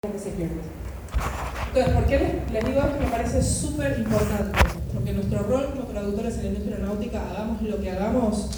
[0.00, 3.00] Entonces, ¿por qué les, les digo esto?
[3.00, 4.56] Me parece súper importante,
[4.94, 8.48] porque nuestro rol como traductores en la industria aeronáutica, hagamos lo que hagamos,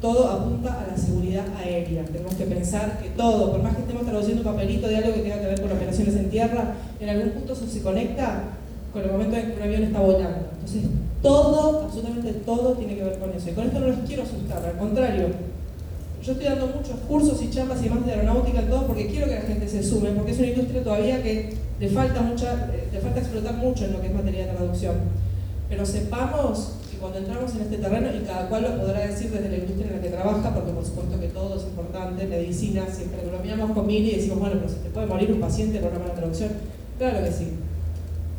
[0.00, 2.04] todo apunta a la seguridad aérea.
[2.04, 5.20] Tenemos que pensar que todo, por más que estemos traduciendo un papelito de algo que
[5.20, 8.44] tenga que ver con operaciones en tierra, en algún punto eso se conecta
[8.90, 10.48] con el momento en que un avión está volando.
[10.54, 10.84] Entonces,
[11.20, 13.50] todo, absolutamente todo tiene que ver con eso.
[13.50, 15.26] Y con esto no los quiero asustar, al contrario,
[16.22, 19.26] yo estoy dando muchos cursos y charlas y más de aeronáutica y todo porque quiero
[19.26, 22.88] que la gente se sume, porque es una industria todavía que le falta, mucha, eh,
[22.92, 24.96] le falta explotar mucho en lo que es materia de traducción.
[25.68, 29.48] Pero sepamos que cuando entramos en este terreno, y cada cual lo podrá decir desde
[29.48, 33.20] la industria en la que trabaja, porque por supuesto que todo es importante, medicina, siempre
[33.30, 35.90] lo miramos con Mili y decimos, bueno, pero se te puede morir un paciente por
[35.90, 36.50] una mala traducción.
[36.98, 37.52] Claro que sí.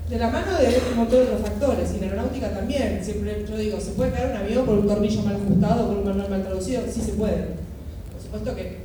[0.10, 3.56] De la mano de un montón de otros factores, y en aeronáutica también, siempre yo
[3.56, 6.42] digo, ¿se puede caer un avión por un tornillo mal ajustado, por un manual mal
[6.42, 6.82] traducido?
[6.92, 7.69] Sí se puede
[8.30, 8.78] supuesto que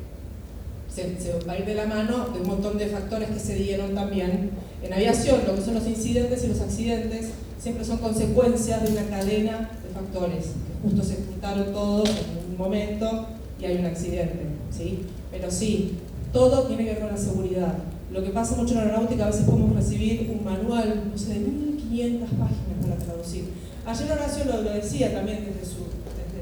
[0.89, 3.95] se, va a ir de la mano de un montón de factores que se dieron
[3.95, 4.51] también.
[4.83, 9.05] En aviación, lo que son los incidentes y los accidentes siempre son consecuencias de una
[9.05, 13.27] cadena de factores, que justo se juntaron todos en un momento
[13.61, 14.47] y hay un accidente.
[14.71, 15.01] ¿sí?
[15.31, 15.99] Pero sí,
[16.33, 17.75] todo tiene que ver con la seguridad.
[18.11, 21.41] Lo que pasa mucho en aeronáutica, a veces podemos recibir un manual, no sé, de
[21.41, 23.45] 1500 páginas para traducir.
[23.85, 25.85] Ayer Horacio lo, lo decía también desde su,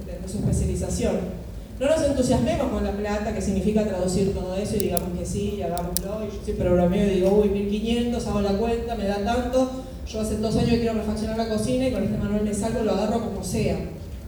[0.07, 1.42] desde su especialización
[1.81, 5.55] no nos entusiasmemos con la plata, que significa traducir todo eso y digamos que sí,
[5.59, 6.25] y hagámoslo.
[6.25, 9.71] Y yo soy programeo y digo, uy, 1500, hago la cuenta, me da tanto.
[10.07, 12.83] Yo hace dos años que quiero refaccionar la cocina y con este manual me salgo,
[12.83, 13.79] lo agarro como sea.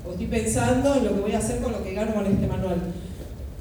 [0.06, 2.46] O estoy pensando en lo que voy a hacer con lo que gano con este
[2.46, 2.76] manual.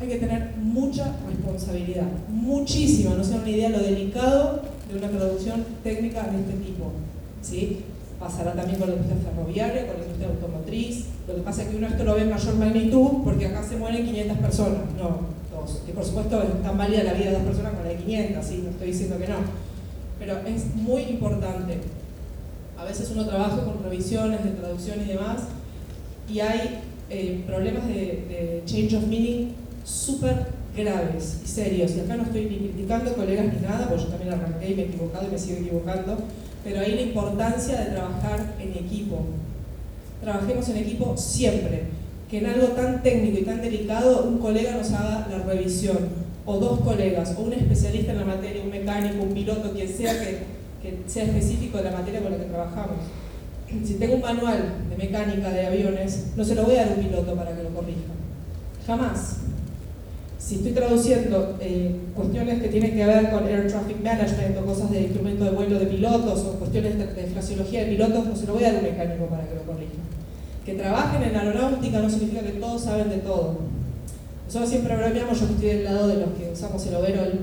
[0.02, 4.62] Hay que tener mucha responsabilidad, muchísima, no sea una idea lo delicado
[4.92, 6.92] de una traducción técnica de este tipo.
[7.42, 7.84] ¿sí?
[8.24, 11.06] Pasará también con la industria ferroviaria, con la industria automotriz.
[11.28, 13.76] Lo que pasa es que uno esto lo ve en mayor magnitud porque acá se
[13.76, 15.82] mueren 500 personas, no dos.
[15.88, 18.46] Y por supuesto es tan válida la vida de dos personas como la de 500,
[18.46, 18.62] ¿sí?
[18.64, 19.36] no estoy diciendo que no.
[20.20, 21.80] Pero es muy importante.
[22.78, 25.44] A veces uno trabaja con revisiones de traducción y demás
[26.32, 26.80] y hay
[27.10, 31.96] eh, problemas de, de change of meaning súper graves y serios.
[31.96, 34.82] Y acá no estoy ni criticando colegas ni nada, porque yo también arranqué y me
[34.84, 36.18] he equivocado y me sigo equivocando
[36.64, 39.26] pero ahí la importancia de trabajar en equipo.
[40.22, 41.84] Trabajemos en equipo siempre,
[42.30, 45.98] que en algo tan técnico y tan delicado un colega nos haga la revisión,
[46.46, 50.14] o dos colegas, o un especialista en la materia, un mecánico, un piloto, quien sea
[50.20, 50.54] que,
[51.08, 52.98] sea específico de la materia con la que trabajamos.
[53.84, 56.96] Si tengo un manual de mecánica de aviones, no se lo voy a dar a
[56.96, 58.02] un piloto para que lo corrija.
[58.86, 59.38] Jamás
[60.46, 64.92] si estoy traduciendo eh, cuestiones que tienen que ver con Air Traffic Management o cosas
[64.92, 68.54] de instrumento de vuelo de pilotos o cuestiones de, de de pilotos, no se lo
[68.56, 69.94] voy a dar un mecánico para que lo corrija.
[70.66, 73.58] Que trabajen en aeronáutica no significa que todos saben de todo.
[74.46, 77.40] Nosotros siempre bromeamos, yo estoy del lado de los que usamos el overall,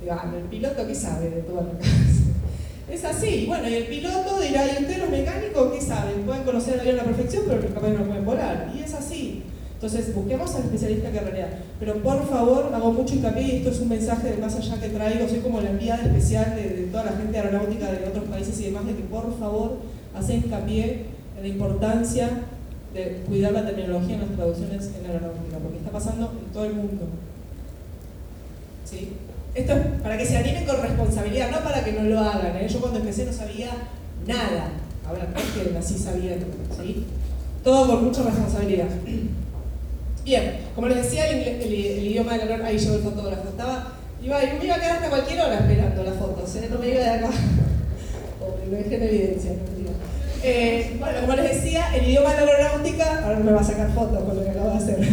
[0.00, 3.86] digo, ah, el piloto qué sabe de todo lo que Es así, bueno, y el
[3.86, 6.22] piloto dirá, ¿y ustedes los mecánicos qué saben?
[6.22, 8.72] Pueden conocer el avión a la perfección, pero capaz no pueden volar.
[8.72, 9.42] Y es así.
[9.84, 11.48] Entonces, busquemos al especialista que realidad.
[11.78, 14.88] Pero por favor, hago mucho hincapié, y esto es un mensaje de más allá que
[14.88, 18.64] traigo, soy como la enviada especial de, toda la gente aeronáutica de otros países y
[18.64, 19.76] demás, de que por favor
[20.16, 21.04] hace hincapié
[21.36, 22.30] en la importancia
[22.94, 26.72] de cuidar la terminología en las traducciones en aeronáutica, porque está pasando en todo el
[26.72, 27.04] mundo.
[28.86, 29.12] ¿Sí?
[29.54, 32.56] Esto es para que se animen con responsabilidad, no para que no lo hagan.
[32.56, 32.66] ¿eh?
[32.70, 33.68] Yo cuando empecé no sabía
[34.26, 34.70] nada.
[35.06, 36.38] Ahora, es que así sabía,
[36.74, 37.04] ¿sí?
[37.62, 38.88] Todo con mucha responsabilidad.
[40.24, 43.92] Bien, como les decía, el, idioma del honor, ahí llegó el fotógrafo, estaba,
[44.22, 46.68] iba, me iba a quedar hasta cualquier hora esperando las fotos, ¿eh?
[46.70, 47.30] no me iba de acá.
[48.40, 49.52] Pobre, lo dejé en evidencia,
[50.46, 53.64] eh, bueno, como les decía, el idioma de la aeronáutica, ahora no me va a
[53.64, 54.98] sacar fotos con lo que acabo de hacer.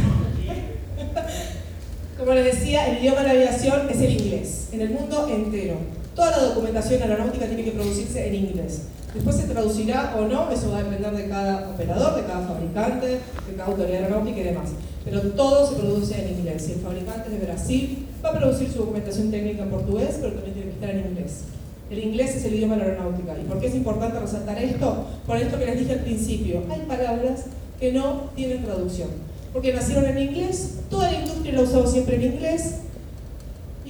[2.17, 5.75] como les decía, el idioma de la aviación es el inglés, en el mundo entero.
[6.15, 8.81] Toda la documentación aeronáutica tiene que producirse en inglés.
[9.13, 13.07] Después se traducirá o no, eso va a depender de cada operador, de cada fabricante,
[13.07, 14.69] de cada autoridad aeronáutica y demás.
[15.03, 16.63] Pero todo se produce en inglés.
[16.63, 20.53] Si el fabricante de Brasil va a producir su documentación técnica en portugués, pero también
[20.53, 21.41] tiene que estar en inglés.
[21.89, 23.33] El inglés es el idioma de la aeronáutica.
[23.37, 25.05] ¿Y por qué es importante resaltar esto?
[25.27, 26.63] Por esto que les dije al principio.
[26.69, 27.45] Hay palabras
[27.79, 29.09] que no tienen traducción.
[29.51, 32.75] Porque nacieron en inglés, toda la industria lo ha usado siempre en inglés,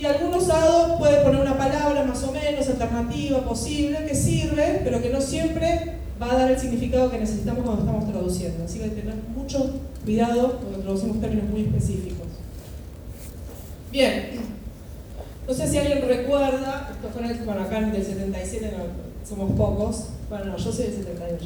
[0.02, 5.00] y algún usado puede poner una palabra más o menos alternativa, posible, que sirve, pero
[5.00, 8.64] que no siempre va a dar el significado que necesitamos cuando estamos traduciendo.
[8.64, 12.28] Así que hay que tener mucho cuidado cuando traducimos términos muy específicos.
[13.92, 14.32] Bien,
[15.48, 18.74] no sé si alguien recuerda, esto fue en el, bueno, acá del 77
[19.28, 21.46] somos pocos, bueno, no, yo soy del 78,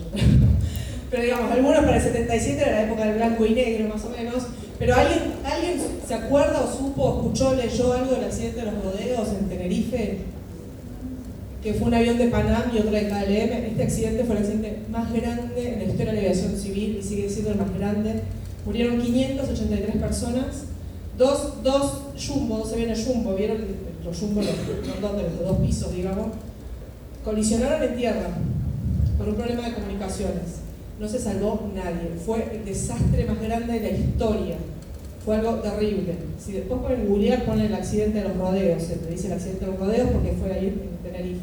[1.12, 4.10] pero digamos, algunos para el 77 era la época del blanco y negro más o
[4.12, 4.44] menos,
[4.80, 9.30] pero ¿alguien, ¿alguien se acuerda o supo, escuchó, leyó algo del accidente de los rodeos
[9.30, 10.36] en Tenerife?
[11.66, 13.66] que fue un avión de Panam y otro de KLM.
[13.72, 17.04] Este accidente fue el accidente más grande en la historia de la aviación civil y
[17.04, 18.22] sigue siendo el más grande.
[18.68, 20.46] Murieron 583 personas,
[21.18, 23.58] dos, dos jumbo, dos aviones jumbo, ¿vieron
[24.04, 24.54] los jumbo, los,
[25.02, 26.28] los, dos pisos, digamos?
[27.24, 28.28] Colisionaron en tierra
[29.18, 30.65] por un problema de comunicaciones.
[31.00, 32.12] No se salvó nadie.
[32.26, 34.56] Fue el desastre más grande de la historia.
[35.26, 36.16] Fue algo terrible.
[36.40, 38.84] Si después pueden googlear, ponen el accidente de los rodeos.
[38.84, 41.42] Se te dice el accidente de los rodeos porque fue ahí en Tenerife.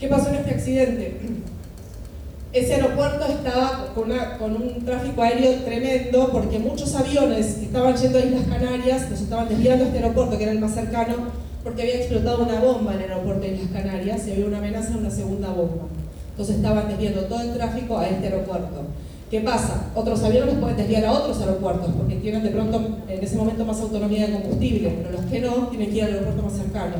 [0.00, 1.18] ¿Qué pasó en este accidente?
[2.52, 8.18] Ese aeropuerto estaba con, con, un tráfico aéreo tremendo porque muchos aviones que estaban yendo
[8.18, 11.14] a Islas Canarias los estaban desviando a este aeropuerto, que era el más cercano,
[11.62, 14.90] porque había explotado una bomba en el aeropuerto de Islas Canarias y había una amenaza
[14.90, 15.84] de una segunda bomba.
[16.38, 18.82] Entonces estaban desviando todo el tráfico a este aeropuerto.
[19.28, 19.90] ¿Qué pasa?
[19.92, 23.80] Otros aviones pueden desviar a otros aeropuertos porque tienen de pronto en ese momento más
[23.80, 26.94] autonomía de combustible, pero los que no tienen que ir al aeropuerto más cercano.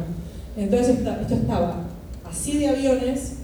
[0.56, 1.85] Entonces esto estaba
[2.29, 3.35] así de aviones,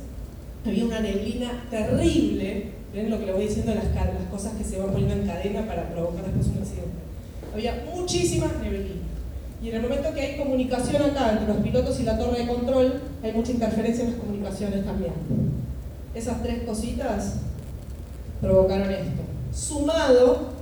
[0.67, 4.81] había una neblina terrible, ven lo que le voy diciendo, las, las cosas que se
[4.81, 6.90] van poniendo en cadena para provocar después un accidente.
[7.55, 8.97] Había muchísima neblina.
[9.62, 12.49] Y en el momento que hay comunicación acá entre los pilotos y la torre de
[12.49, 15.12] control, hay mucha interferencia en las comunicaciones también.
[16.14, 17.34] Esas tres cositas
[18.40, 19.22] provocaron esto.
[19.52, 20.55] Sumado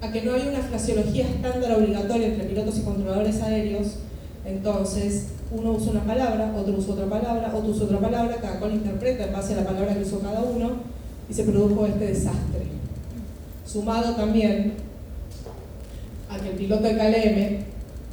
[0.00, 3.96] a que no hay una fraseología estándar obligatoria entre pilotos y controladores aéreos,
[4.44, 8.74] entonces uno usa una palabra, otro usa otra palabra, otro usa otra palabra, cada cual
[8.74, 10.70] interpreta en base a la palabra que usó cada uno
[11.28, 12.62] y se produjo este desastre.
[13.66, 14.74] Sumado también
[16.28, 17.64] a que el piloto de KLM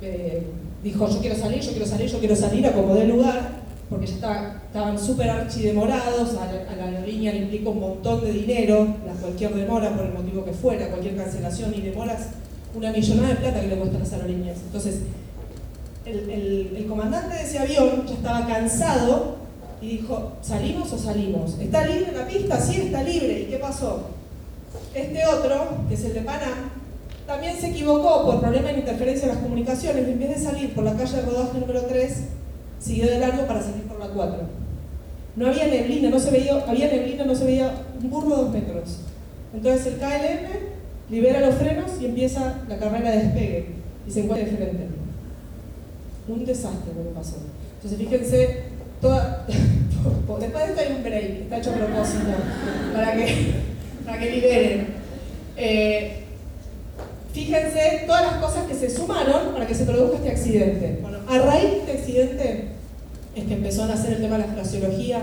[0.01, 0.43] eh,
[0.83, 3.57] dijo yo quiero salir, yo quiero salir, yo quiero salir, acomodé el lugar
[3.89, 9.55] porque ya estaban súper archidemorados, a la, aerolínea le implica un montón de dinero, cualquier
[9.55, 12.27] demora por el motivo que fuera, cualquier cancelación y demoras,
[12.75, 14.57] una millonada de plata que le cuestan las aerolíneas.
[14.65, 14.99] Entonces,
[16.05, 19.35] el, comandante de ese avión ya estaba cansado
[19.81, 21.57] y dijo, ¿salimos o salimos?
[21.59, 22.59] ¿Está libre la pista?
[22.59, 23.41] Sí, está libre.
[23.41, 24.07] ¿Y qué pasó?
[24.93, 26.71] Este otro, que es el de Panam,
[27.25, 30.07] también se equivocó por problema de interferencia en las comunicaciones.
[30.07, 32.17] En vez de salir por la calle de rodaje número 3,
[32.79, 34.37] siguió de largo para salir por la 4.
[35.35, 37.71] No había neblina, no se veía, había neblina, no se veía
[38.01, 38.97] un burro de dos metros.
[39.53, 43.65] Entonces el KLM libera los frenos y empieza la carrera de despegue
[44.07, 44.87] y se encuentra de frente.
[46.27, 47.37] Un desastre lo que pasó.
[47.75, 48.63] Entonces fíjense,
[49.01, 52.31] toda, después de esto hay un break, está hecho a propósito,
[52.93, 53.53] para que,
[54.05, 54.87] para que liberen.
[55.55, 56.23] Eh,
[57.37, 60.99] fíjense todas las cosas que se sumaron para que se produzca este accidente.
[61.03, 62.63] Bueno, a raíz de este accidente
[63.35, 65.21] es que empezó a nacer el tema de la fraseología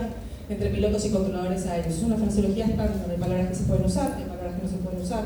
[0.49, 1.97] entre pilotos y controladores aéreos.
[1.97, 4.77] Es una fraseología estándar, hay palabras que se pueden usar, hay palabras que no se
[4.77, 5.25] pueden usar.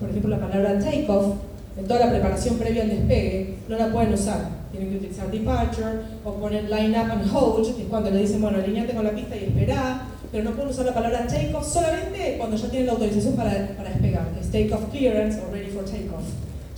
[0.00, 1.34] Por ejemplo, la palabra take-off,
[1.76, 4.48] en toda la preparación previa al despegue, no la pueden usar.
[4.72, 8.40] Tienen que utilizar departure o poner line up and hold, que es cuando le dicen,
[8.40, 12.36] bueno, alineate con la pista y esperá, pero no pueden usar la palabra take-off solamente
[12.38, 15.59] cuando ya tienen la autorización para, para despegar, es take-off clearance o.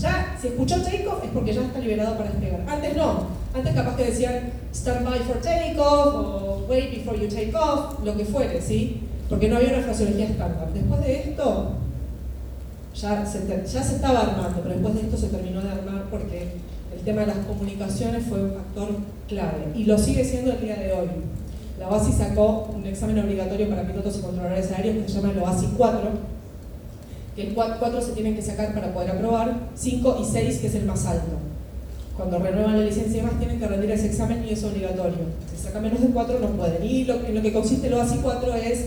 [0.02, 2.64] Ya, si escuchó take-off es porque ya está liberado para despegar.
[2.66, 7.54] Antes no, antes capaz que decían stand by for take-off o wait before you take
[7.54, 9.02] off, lo que fuere, ¿sí?
[9.28, 10.72] Porque no había una fraseología estándar.
[10.74, 11.76] Después de esto,
[12.96, 16.56] ya se, ya se estaba armando, pero después de esto se terminó de armar porque
[16.92, 18.88] el tema de las comunicaciones fue un factor
[19.28, 21.08] clave y lo sigue siendo el día de hoy.
[21.78, 25.38] La OASI sacó un examen obligatorio para pilotos y controladores aéreos que se llama el
[25.38, 26.00] OASI 4,
[27.34, 30.74] que el 4 se tienen que sacar para poder aprobar, 5 y 6 que es
[30.74, 31.38] el más alto.
[32.16, 35.24] Cuando renuevan la licencia y demás tienen que rendir ese examen y es obligatorio.
[35.50, 36.84] Si saca menos de 4 no pueden.
[36.84, 38.86] Y lo, en lo que consiste el OASI 4 es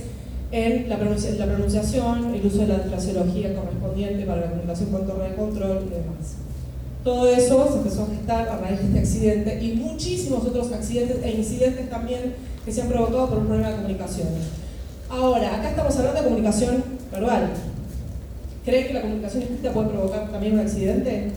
[0.51, 5.35] en la pronunciación, el uso de la fraseología correspondiente para la comunicación con torre de
[5.35, 6.35] control y demás.
[7.03, 11.17] Todo eso se empezó a gestar a raíz de este accidente y muchísimos otros accidentes
[11.23, 14.27] e incidentes también que se han provocado por un problema de comunicación.
[15.09, 17.49] Ahora, acá estamos hablando de comunicación verbal.
[18.65, 21.31] ¿Creen que la comunicación escrita puede provocar también un accidente?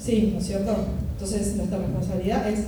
[0.00, 0.74] Sí, ¿no es cierto?
[1.12, 2.64] Entonces nuestra responsabilidad es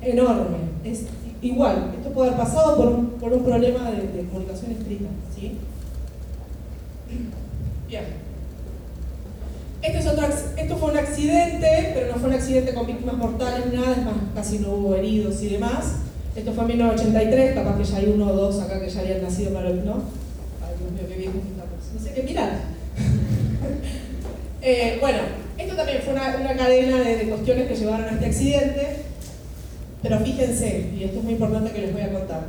[0.00, 0.58] enorme.
[0.84, 1.00] Es
[1.42, 5.08] igual, esto puede haber pasado por un, problema de, de, comunicación escrita.
[5.34, 5.58] ¿sí?
[7.88, 8.04] Bien.
[9.82, 14.04] Este esto fue un accidente, pero no fue un accidente con víctimas mortales, nada, es
[14.04, 15.96] más, casi no hubo heridos y demás.
[16.36, 19.22] Esto fue en 1983, capaz que ya hay uno o dos acá que ya habían
[19.22, 19.94] nacido para el, ¿no?
[20.62, 21.58] Ay, Dios mío, qué bien
[22.22, 22.50] mirar.
[24.62, 25.18] eh, bueno,
[25.56, 28.96] esto también fue una, cadena de, de, cuestiones que llevaron a este accidente,
[30.02, 32.44] pero fíjense, y esto es muy importante que les voy a contar.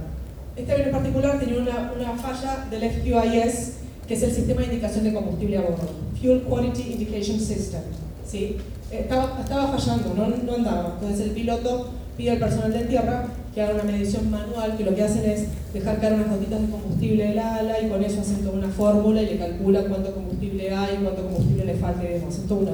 [0.56, 3.74] Este avión en particular tenía una, falla del FQIS,
[4.08, 7.82] que es el sistema de indicación de combustible a bordo, Fuel Quality Indication System.
[8.28, 8.58] ¿sí?
[8.92, 10.98] Estaba, estaba fallando, no, no andaba.
[11.00, 14.96] Entonces el piloto pide al personal de tierra que hagan una medición manual, que lo
[14.96, 18.44] que hacen es dejar caer unas gotitas de combustible del ala y con eso hacen
[18.44, 22.38] toda una fórmula y le calculan cuánto combustible hay, cuánto combustible le falta y demás.
[22.38, 22.72] Es una,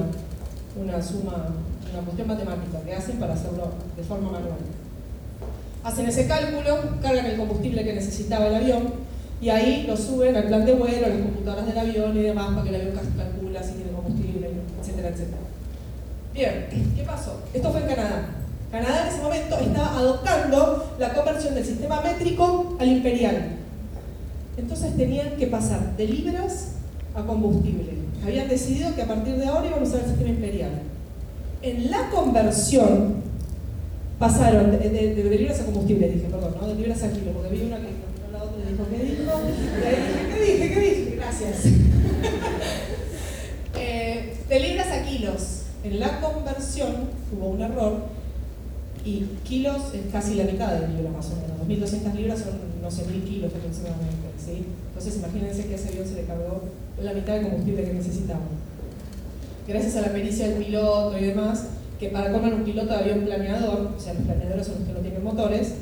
[0.80, 1.46] una suma,
[1.92, 4.58] una cuestión matemática que hacen para hacerlo de forma manual.
[5.82, 9.06] Hacen ese cálculo, cargan el combustible que necesitaba el avión
[9.40, 12.50] y ahí lo suben al plan de vuelo, a las computadoras del avión y demás
[12.50, 15.38] para que el avión calcula si tiene combustible, etcétera, etcétera.
[16.34, 17.40] Bien, ¿qué pasó?
[17.54, 18.35] Esto fue en Canadá.
[18.70, 23.52] Canadá en ese momento estaba adoptando la conversión del sistema métrico al imperial.
[24.56, 26.72] Entonces tenían que pasar de libras
[27.14, 27.92] a combustible.
[28.24, 30.82] Habían decidido que a partir de ahora iban a usar el sistema imperial.
[31.62, 33.22] En la conversión
[34.18, 36.68] pasaron de, de, libras a combustible, dije, perdón, ¿no?
[36.68, 37.88] de libras a kilo, porque vi una que
[38.32, 39.32] la otra dijo, ¿qué dijo?
[40.34, 40.74] ¿qué dije?
[40.74, 41.16] ¿Qué dije?
[41.16, 41.64] Gracias.
[43.78, 45.62] eh, de libras a kilos.
[45.84, 48.06] En la conversión hubo un error
[49.06, 51.92] y kilos es casi la mitad de libras más o menos.
[51.92, 54.26] 2.200 libras son, no sé, 1.000 kilos aproximadamente.
[54.44, 54.66] ¿sí?
[54.88, 56.62] Entonces imagínense que a ese avión se le cargó
[57.00, 58.40] la mitad de combustible que necesitaba.
[59.68, 61.66] Gracias a la pericia del piloto y demás,
[62.00, 64.92] que para comer un piloto de avión planeador, o sea, los planeadores son los que
[64.92, 65.74] no tienen motores,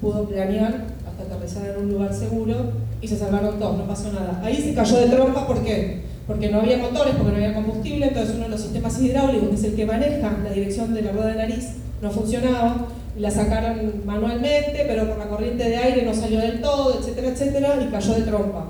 [0.00, 2.56] pudo planear hasta aterrizar en un lugar seguro
[3.02, 4.40] y se salvaron todos, no pasó nada.
[4.42, 6.00] Ahí se cayó de trompa, ¿por qué?
[6.26, 9.54] Porque no había motores, porque no había combustible, entonces uno de los sistemas hidráulicos, que
[9.54, 11.68] es el que maneja la dirección de la rueda de nariz,
[12.00, 12.88] no funcionaba,
[13.18, 17.82] la sacaron manualmente, pero por la corriente de aire no salió del todo, etcétera, etcétera,
[17.82, 18.66] y cayó de trompa.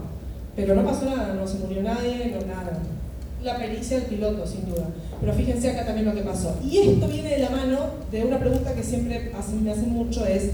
[0.56, 2.78] Pero no pasó nada, no se murió nadie, no nada.
[3.42, 4.88] La pericia del piloto, sin duda.
[5.20, 6.58] Pero fíjense acá también lo que pasó.
[6.62, 7.78] Y esto viene de la mano
[8.10, 9.30] de una pregunta que siempre
[9.62, 10.50] me hacen mucho, es,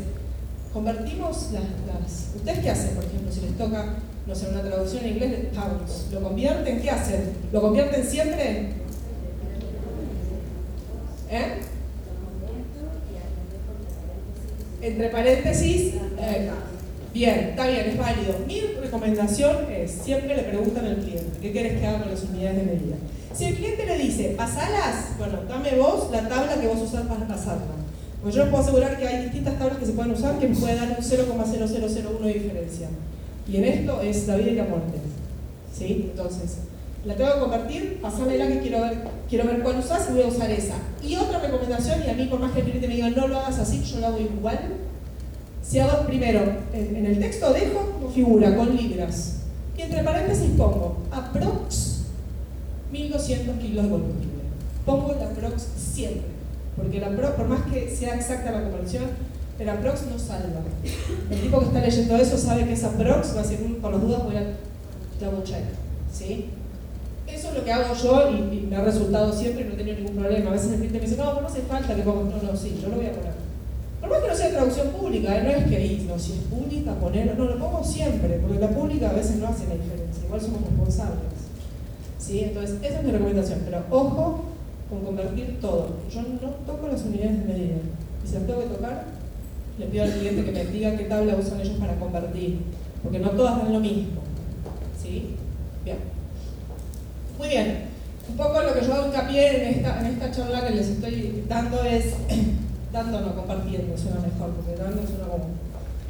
[0.72, 2.34] ¿convertimos las, las...
[2.36, 3.94] ¿Ustedes qué hacen, por ejemplo, si les toca,
[4.26, 6.08] no sé, una traducción en inglés de pounds?
[6.12, 6.80] ¿Lo convierten?
[6.80, 7.32] ¿Qué hacen?
[7.52, 8.74] ¿Lo convierten siempre?
[11.30, 11.60] ¿Eh?
[14.86, 16.50] Entre paréntesis, eh,
[17.12, 18.38] bien, está bien, es válido.
[18.46, 22.56] Mi recomendación es, siempre le preguntan al cliente, ¿qué quieres que haga con las unidades
[22.56, 22.96] de medida?
[23.34, 27.26] Si el cliente le dice, pasalas, bueno, dame vos la tabla que vos usás para
[27.26, 27.76] pasarla.
[28.22, 30.56] Pues yo les puedo asegurar que hay distintas tablas que se pueden usar que me
[30.56, 32.88] pueden dar un 0,0001 de diferencia.
[33.48, 34.98] Y en esto es la vida y la muerte.
[35.76, 36.10] ¿Sí?
[36.10, 36.58] Entonces,
[37.06, 38.98] la tengo que convertir, pasámela que quiero ver,
[39.28, 40.74] quiero ver cuál usás y voy a usar esa.
[41.02, 43.38] Y otra recomendación, y a mí por más que el cliente me diga no lo
[43.38, 44.58] hagas así, yo lo hago igual.
[45.62, 46.40] Si hago primero,
[46.72, 49.36] en, el texto dejo figura con libras.
[49.78, 52.02] Y entre paréntesis pongo aprox
[52.90, 54.42] 1200 kilos de combustible.
[54.84, 56.22] Pongo el aprox siempre.
[56.76, 59.04] Porque el aprox, por más que sea exacta la conversión,
[59.58, 60.60] el aprox no salva.
[61.30, 64.02] El tipo que está leyendo eso sabe que esa aprox va a ser, por las
[64.02, 64.42] dudas voy a
[65.20, 65.64] double check.
[66.12, 66.46] ¿Sí?
[67.66, 70.50] Que hago yo y, me ha resultado siempre y no he tenido ningún problema.
[70.50, 72.36] A veces el cliente me dice, no, no hace falta que ponga.
[72.36, 73.32] No, no, sí, yo lo voy a poner.
[74.00, 75.42] Por más que no sea traducción pública, ¿eh?
[75.42, 77.34] no es que ahí, no, si es pública, ponerlo.
[77.34, 80.24] No, lo pongo siempre, porque la pública a veces no hace la diferencia.
[80.24, 81.18] Igual somos responsables.
[82.20, 82.38] ¿Sí?
[82.44, 83.58] Entonces, esa es mi recomendación.
[83.64, 84.44] Pero ojo
[84.88, 85.88] con convertir todo.
[86.08, 87.74] Yo no toco las unidades de medida.
[88.24, 89.06] Y si las tengo que tocar,
[89.76, 92.60] le pido al cliente que me diga qué tabla usan ellos para convertir.
[93.02, 94.20] Porque no todas dan lo mismo.
[95.02, 95.34] ¿Sí?
[95.84, 96.14] Bien.
[97.38, 97.88] Muy bien,
[98.30, 101.44] un poco lo que yo hago hincapié en esta, en esta charla que les estoy
[101.48, 102.14] dando es,
[102.92, 105.44] dando no, compartiendo, suena mejor, porque dando suena como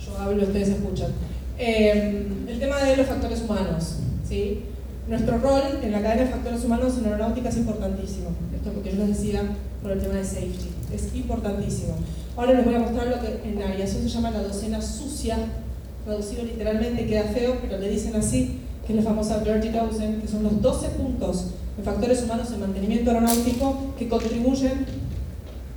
[0.04, 1.10] yo hablo ustedes escuchan.
[1.58, 3.96] Eh, el tema de los factores humanos,
[4.28, 4.62] ¿sí?
[5.08, 8.30] Nuestro rol en la cadena de factores humanos en aeronáutica es importantísimo.
[8.54, 9.42] Esto porque yo les decía
[9.82, 10.70] por el tema de safety.
[10.94, 11.94] Es importantísimo.
[12.36, 15.38] Ahora les voy a mostrar lo que en aviación se llama la docena sucia,
[16.04, 20.28] traducido literalmente queda feo, pero le dicen así, que es la famosa Dirty Dozen, que
[20.28, 24.86] son los 12 puntos de factores humanos en mantenimiento aeronáutico que contribuyen,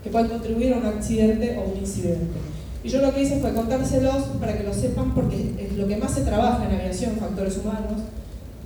[0.03, 2.37] que pueden contribuir a un accidente o un incidente.
[2.83, 5.97] Y yo lo que hice fue contárselos para que lo sepan porque es lo que
[5.97, 8.03] más se trabaja en aviación, factores humanos.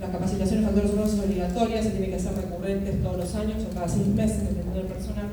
[0.00, 3.64] La capacitación de factores humanos es obligatoria, se tiene que hacer recurrentes todos los años
[3.68, 5.26] o cada seis meses, dependiendo del personal.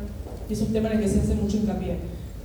[0.50, 1.98] Y es un tema en el que se hace mucho hincapié.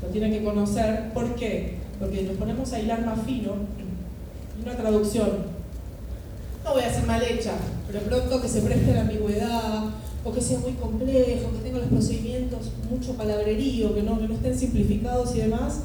[0.02, 1.12] Lo tienen que conocer.
[1.14, 1.76] ¿Por qué?
[1.99, 3.52] Porque nos ponemos a hilar más fino
[4.58, 5.56] y una traducción
[6.66, 7.52] no voy a decir mal hecha,
[7.87, 9.85] pero pronto que se preste la ambigüedad,
[10.25, 14.35] o que sea muy complejo, que tenga los procedimientos mucho palabrerío, que no, que no
[14.35, 15.82] estén simplificados y demás,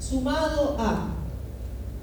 [0.00, 1.14] sumado a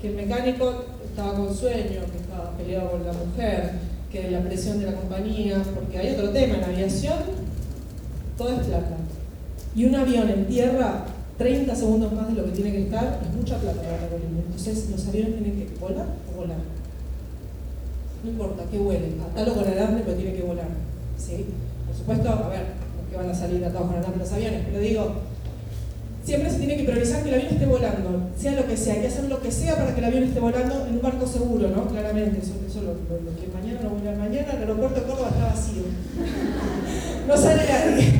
[0.02, 3.74] que el mecánico estaba con sueño, que estaba peleado con la mujer,
[4.10, 7.20] que la presión de la compañía, porque hay otro tema, en aviación
[8.38, 8.96] todo es plata.
[9.76, 11.06] Y un avión en tierra,
[11.38, 14.08] 30 segundos más de lo que tiene que estar, es mucha plata para la.
[14.46, 16.81] Entonces los aviones tienen que volar o volar
[18.24, 20.68] no importa, que vuele, atalo con alambre, pero tiene que volar.
[21.18, 21.46] ¿sí?
[21.88, 22.66] Por supuesto, a ver,
[23.10, 25.14] que van a salir atados con alambre los aviones, pero digo,
[26.24, 29.02] siempre se tiene que priorizar que el avión esté volando, sea lo que sea, hay
[29.02, 31.68] que hacer lo que sea para que el avión esté volando en un barco seguro,
[31.70, 31.88] ¿no?
[31.88, 35.30] Claramente, eso, eso lo, lo, que mañana no voy a mañana, el aeropuerto de Córdoba
[35.30, 35.84] está vacío.
[37.28, 38.14] No sale nadie.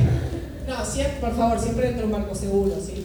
[0.66, 3.04] No, siempre, por favor, siempre dentro de un barco seguro, ¿sí?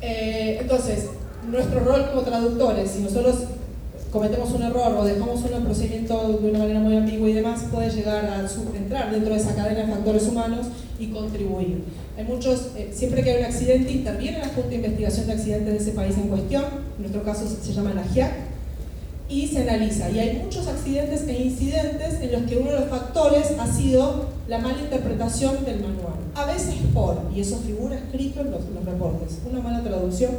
[0.00, 1.06] Eh, entonces,
[1.48, 3.36] nuestro rol como traductores, si nosotros
[4.14, 7.90] cometemos un error o dejamos un procedimiento de una manera muy ambigua y demás, puede
[7.90, 8.46] llegar a
[8.78, 10.68] entrar dentro de esa cadena de factores humanos
[11.00, 11.82] y contribuir.
[12.16, 15.74] Hay muchos, eh, siempre que hay un accidente, interviene la Junta de Investigación de Accidentes
[15.74, 16.62] de ese país en cuestión,
[16.96, 18.32] en nuestro caso se llama la GIAC,
[19.28, 20.08] y se analiza.
[20.10, 24.26] Y hay muchos accidentes e incidentes en los que uno de los factores ha sido
[24.46, 26.14] la mala interpretación del manual.
[26.36, 30.30] A veces por, y eso figura escrito en los, los reportes, una mala traducción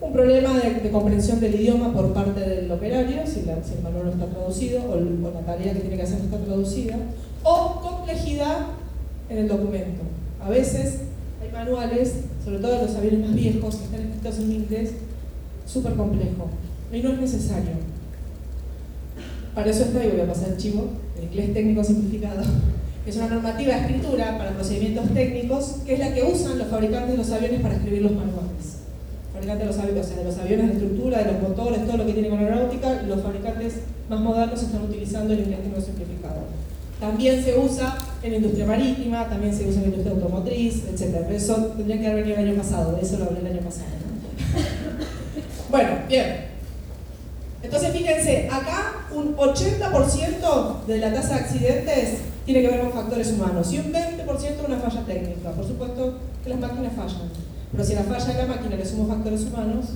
[0.00, 4.26] un problema de, comprensión del idioma por parte del operario, si, el manual no está
[4.26, 6.96] traducido o, la tarea que tiene que hacer no está traducida,
[7.42, 8.66] o complejidad
[9.28, 10.02] en el documento.
[10.40, 11.00] A veces
[11.42, 12.12] hay manuales,
[12.44, 14.90] sobre todo los aviones más viejos, que están escritos en inglés,
[15.66, 16.48] súper complejo.
[16.92, 17.72] Y no es necesario.
[19.54, 22.42] Para eso está, y voy a pasar el chivo, el inglés técnico simplificado.
[23.06, 27.12] Es una normativa de escritura para procedimientos técnicos, que es la que usan los fabricantes
[27.12, 28.75] de los aviones para escribir los manuales
[29.36, 32.12] fabricantes de los aviones, de los aviones de estructura, de los motores, todo lo que
[32.12, 33.74] tiene con aeronáutica, los fabricantes
[34.08, 36.40] más modernos están utilizando el inglés simplificado.
[36.98, 41.16] También se usa en la industria marítima, también se usa en la industria automotriz, etc.
[41.26, 43.60] Pero eso tendría que haber venido el año pasado, de eso lo hablé el año
[43.60, 43.88] pasado.
[45.70, 46.46] bueno, bien.
[47.62, 53.32] Entonces fíjense, acá un 80% de la tasa de accidentes tiene que ver con factores
[53.32, 55.50] humanos y un 20% una falla técnica.
[55.50, 57.55] Por supuesto que las máquinas fallan.
[57.72, 59.86] Pero si la falla de la máquina le sumo factores humanos,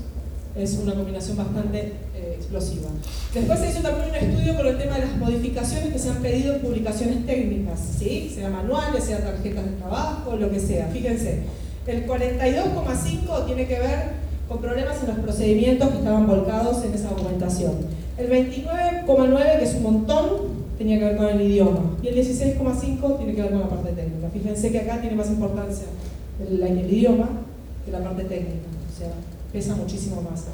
[0.57, 2.89] es una combinación bastante eh, explosiva.
[3.33, 6.17] Después se hizo también un estudio con el tema de las modificaciones que se han
[6.17, 8.33] pedido en publicaciones técnicas, ¿sí?
[8.35, 10.89] sea manuales, sea tarjetas de trabajo, lo que sea.
[10.89, 11.41] Fíjense,
[11.87, 17.11] el 42,5 tiene que ver con problemas en los procedimientos que estaban volcados en esa
[17.11, 17.73] documentación.
[18.19, 20.27] El 29,9, que es un montón,
[20.77, 21.97] tenía que ver con el idioma.
[22.03, 24.29] Y el 16,5 tiene que ver con la parte técnica.
[24.33, 25.87] Fíjense que acá tiene más importancia
[26.41, 27.29] el, el idioma
[27.85, 29.13] que la parte técnica, o sea,
[29.53, 30.45] pesa muchísimo más.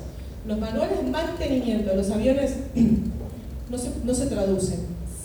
[0.47, 2.53] Los manuales de mantenimiento de los aviones
[3.71, 4.81] no se, no se traducen.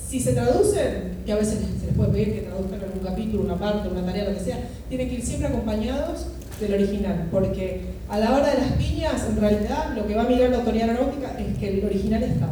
[0.10, 3.58] Si se traducen, que a veces se les puede pedir que traduzcan un capítulo, una
[3.58, 4.58] parte, una tarea, lo que sea,
[4.90, 6.26] tienen que ir siempre acompañados
[6.60, 10.28] del original, porque a la hora de las piñas, en realidad, lo que va a
[10.28, 12.50] mirar la autoridad aeronáutica es que el original está.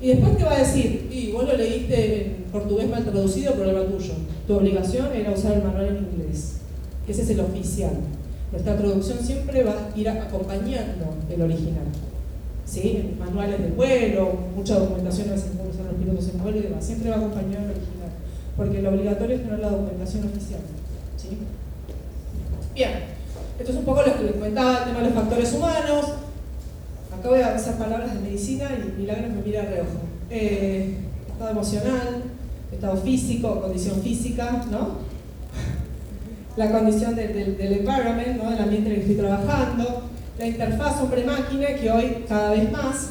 [0.00, 3.82] Y después te va a decir, y vos lo leíste en portugués mal traducido, problema
[3.82, 4.14] tuyo.
[4.46, 6.58] Tu obligación era usar el manual en inglés.
[7.06, 7.92] Ese es el oficial.
[8.50, 11.84] Nuestra traducción siempre va a ir acompañando el original.
[12.64, 13.14] ¿Sí?
[13.18, 17.10] Manuales de vuelo, mucha documentación a veces usan los pilotos en vuelo y demás, siempre
[17.10, 18.10] va a acompañar el original,
[18.56, 20.60] porque lo obligatorio es tener la documentación oficial.
[21.16, 21.38] ¿Sí?
[22.74, 22.90] Bien,
[23.58, 26.06] esto es un poco lo que les comentaba, el tema de los factores humanos.
[27.18, 30.00] Acá voy a usar palabras de medicina y Milagros me mira reojo.
[30.30, 32.22] Eh, estado emocional,
[32.70, 35.07] estado físico, condición física, ¿no?
[36.58, 38.50] La condición del environment, ¿no?
[38.50, 40.02] del ambiente en el que estoy trabajando,
[40.38, 43.10] la interfaz hombre-máquina, que hoy cada vez más,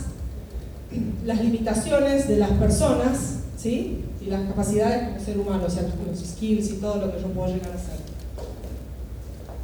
[1.25, 4.03] las limitaciones de las personas, ¿sí?
[4.21, 7.27] y las capacidades como ser humano, o sea, los skills y todo lo que yo
[7.27, 7.95] puedo llegar a hacer.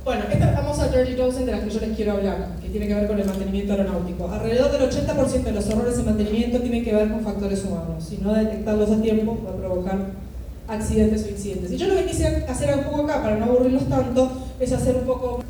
[0.06, 2.96] Bueno, esta famosa Dirty Dozen de la que yo les quiero hablar, que tiene que
[2.96, 4.30] ver con el mantenimiento aeronáutico.
[4.30, 8.06] Alrededor del 80% de los errores de mantenimiento tienen que ver con factores humanos.
[8.08, 10.23] Si no detectarlos a tiempo, puede provocar
[10.74, 11.72] accidentes o incidentes.
[11.72, 14.96] Y yo lo que quise hacer un poco acá, para no aburrirlos tanto, es hacer
[14.96, 15.44] un poco,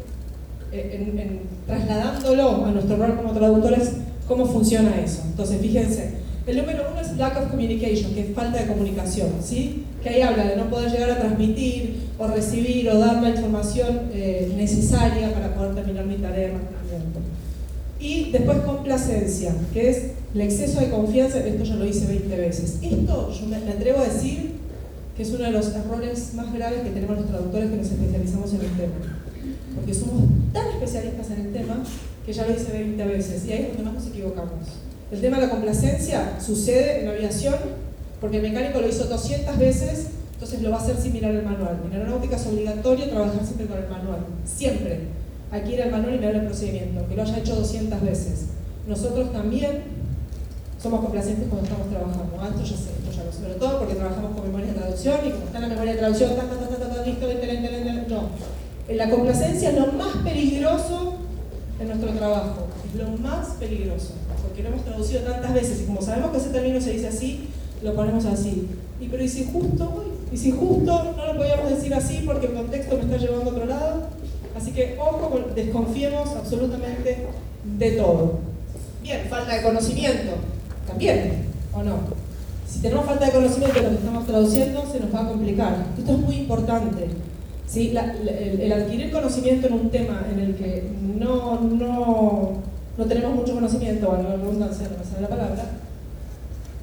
[0.71, 3.93] eh, en, trasladándolo a nuestro rol como traductores,
[4.27, 5.21] cómo funciona eso.
[5.25, 6.11] Entonces, fíjense,
[6.45, 9.85] el número uno es lack of communication, que es falta de comunicación, ¿sí?
[10.01, 14.01] Que ahí habla de no poder llegar a transmitir o recibir o dar la información
[14.13, 17.19] eh, necesaria para poder terminar mi tarea de mantenimiento.
[17.99, 20.03] Y después complacencia, que es
[20.35, 22.79] el exceso de confianza, esto ya lo hice 20 veces.
[22.81, 24.62] Esto yo me atrevo a decir
[25.15, 28.53] que es uno de los errores más graves que tenemos los traductores que nos especializamos
[28.53, 29.21] en el tema.
[29.75, 31.83] Porque somos tan especialistas en el tema
[32.25, 34.67] que ya lo hice 20 veces y ahí es donde más nos equivocamos.
[35.11, 37.55] El tema de la complacencia sucede en aviación
[38.19, 41.43] porque el mecánico lo hizo 200 veces, entonces lo va a hacer sin mirar el
[41.43, 41.77] manual.
[41.85, 44.99] En aeronáutica es obligatorio trabajar siempre con el manual, siempre.
[45.51, 48.45] Hay que ir al manual y mirar el procedimiento, que lo haya hecho 200 veces.
[48.87, 49.83] Nosotros también
[50.83, 52.35] somos complacientes cuando estamos trabajando.
[52.43, 53.39] Esto ya sé, esto ya lo sé.
[53.39, 56.35] Sobre todo porque trabajamos con memoria de traducción y como está la memoria de traducción,
[56.35, 57.27] ta, ta, ta, ta, ta, listo,
[58.09, 58.93] no.
[58.93, 61.13] La complacencia es lo más peligroso
[61.79, 62.67] en nuestro trabajo.
[62.85, 64.11] Es lo más peligroso.
[64.41, 67.47] Porque lo hemos traducido tantas veces y como sabemos que ese término se dice así,
[67.81, 68.67] lo ponemos así.
[68.99, 72.53] Y pero ¿y si justo, y si justo no lo podíamos decir así porque el
[72.53, 74.03] contexto me está llevando a otro lado?
[74.55, 77.25] Así que ojo, desconfiemos absolutamente
[77.63, 78.39] de todo.
[79.01, 80.31] Bien, falta de conocimiento,
[80.87, 81.97] también, ¿o no?
[82.67, 85.85] Si tenemos falta de conocimiento de lo que estamos traduciendo, se nos va a complicar.
[85.97, 87.07] Esto es muy importante.
[87.67, 87.93] ¿sí?
[87.95, 90.83] el, adquirir conocimiento en un tema en el que
[91.17, 92.51] no, no,
[92.97, 95.65] no tenemos mucho conocimiento, bueno, la redundancia, no me sale la palabra,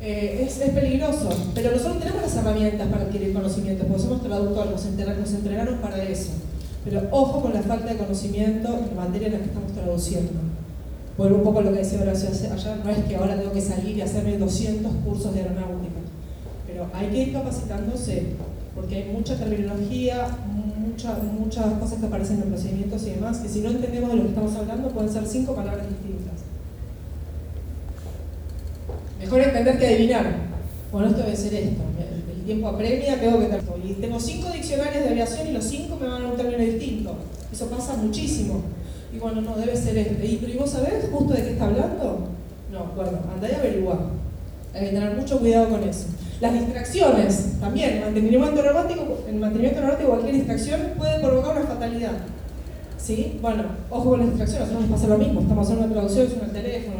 [0.00, 4.70] eh, es, es, peligroso, pero nosotros tenemos las herramientas para adquirir conocimiento, porque somos traductores,
[4.72, 6.30] nos, nos entrenaron para eso.
[6.84, 10.32] Pero ojo con la falta de conocimiento en la materia en la que estamos traduciendo.
[11.20, 14.00] Un poco lo que decía Horacio ayer, no es que ahora tengo que salir y
[14.00, 16.00] hacerme 200 cursos de aeronáutica,
[16.66, 18.24] pero hay que ir capacitándose,
[18.74, 20.28] porque hay mucha terminología,
[21.38, 24.28] muchas cosas que aparecen en procedimientos y demás, que si no entendemos de lo que
[24.30, 26.40] estamos hablando pueden ser cinco palabras distintas.
[29.18, 30.36] Mejor entender que adivinar.
[30.90, 31.82] Bueno, esto debe ser esto.
[32.34, 33.60] El tiempo apremia, tengo que.
[33.86, 37.14] Y tengo cinco diccionarios de aviación y los cinco me van a un término distinto.
[37.52, 38.62] Eso pasa muchísimo.
[39.12, 40.24] Y bueno, no, debe ser este.
[40.24, 42.28] ¿Y, pero vos sabés justo de qué está hablando?
[42.70, 43.98] No, bueno, andá y averiguá.
[44.74, 46.06] Hay que tener mucho cuidado con eso.
[46.40, 52.12] Las distracciones, también, mantenimiento aeronáutico, el mantenimiento aeronáutico, cualquier distracción puede provocar una fatalidad.
[52.96, 53.38] ¿Sí?
[53.42, 56.32] Bueno, ojo con las distracciones, nosotros nos pasa lo mismo, estamos haciendo una traducción, es
[56.32, 56.96] el teléfono,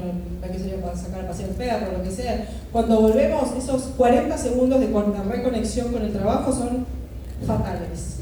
[0.50, 2.48] que sería para sacar a pasear el perro, lo que sea.
[2.72, 6.86] Cuando volvemos, esos 40 segundos de reconexión con el trabajo son
[7.46, 8.16] fatales.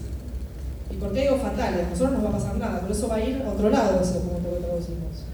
[0.99, 1.87] ¿Y por qué digo fatales?
[1.87, 3.71] A nosotros no nos va a pasar nada, por eso va a ir a otro
[3.71, 5.25] lado ese documento que traducimos.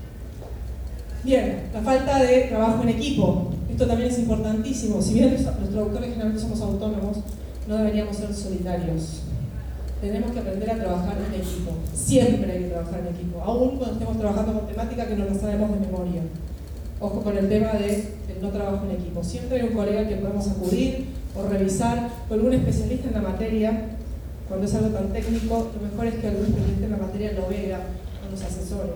[1.25, 3.51] Bien, la falta de trabajo en equipo.
[3.71, 5.01] Esto también es importantísimo.
[5.01, 7.17] Si bien los traductores generalmente somos autónomos,
[7.67, 9.23] no deberíamos ser solitarios
[10.05, 11.73] tenemos que aprender a trabajar en equipo.
[11.95, 15.35] Siempre hay que trabajar en equipo, aún cuando estemos trabajando con temática que no la
[15.35, 16.23] sabemos de memoria.
[17.01, 19.25] Ojo con el tema de, no trabajo en equipo.
[19.25, 23.94] Siempre hay un colega que podemos acudir o revisar, o algún especialista en la materia.
[24.49, 27.49] Cuando es algo tan técnico, lo mejor es que algún especialista en la materia lo
[27.49, 27.81] vea
[28.27, 28.93] o nos asesore.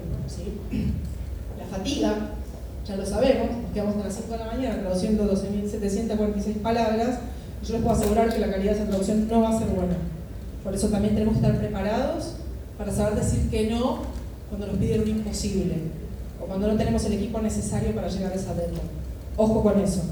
[1.59, 2.15] La fatiga,
[2.87, 7.19] ya lo sabemos, nos quedamos hasta las 5 de la mañana traduciendo 12.746 palabras.
[7.67, 9.97] Yo les puedo asegurar que la calidad de esa traducción no va a ser buena
[10.69, 12.35] por eso también tenemos que estar preparados
[12.77, 14.01] para saber decir que no
[14.51, 15.77] cuando nos piden un imposible
[16.43, 18.81] o cuando no tenemos el equipo necesario para llegar a esa deadline.
[19.39, 20.03] Ojo con eso.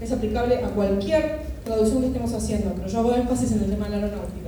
[0.00, 3.86] Es aplicable a cualquier traducción que estemos haciendo, pero yo hago énfasis en el tema
[3.86, 4.39] de la aeronáutica,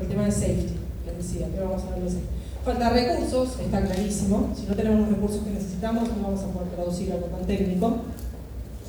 [0.00, 2.20] por el tema de safety, que decía, que vamos a verlo así.
[2.64, 4.52] Falta recursos, está clarísimo.
[4.56, 7.96] Si no tenemos los recursos que necesitamos, no vamos a poder traducir algo tan técnico.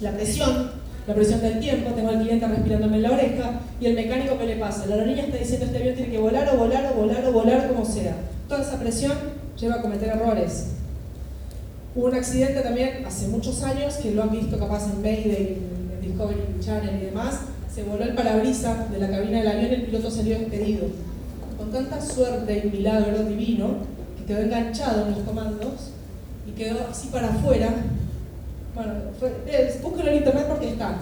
[0.01, 0.71] La presión,
[1.07, 4.45] la presión del tiempo, tengo al cliente respirándome en la oreja y el mecánico que
[4.45, 4.85] le pasa.
[4.87, 7.67] La aerolínea está diciendo este avión tiene que volar o volar o volar o volar
[7.67, 8.15] como sea.
[8.47, 9.13] Toda esa presión
[9.57, 10.67] lleva a cometer errores.
[11.95, 15.57] Hubo un accidente también hace muchos años, que lo han visto capaz en Mayday,
[15.93, 17.41] en Discovery Channel y demás,
[17.73, 20.87] se voló el parabrisas de la cabina del avión y el piloto salió despedido.
[21.57, 23.75] Con tanta suerte y milagro divino,
[24.17, 25.91] que quedó enganchado en los comandos
[26.47, 27.69] y quedó así para afuera
[28.73, 28.93] bueno,
[29.83, 30.95] búsquenlo en internet porque está.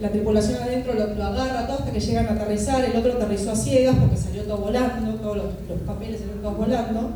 [0.00, 3.56] La tripulación adentro lo, agarra todo hasta que llegan a aterrizar, el otro aterrizó a
[3.56, 7.10] ciegas porque salió todo volando, todos los, papeles salieron todos volando.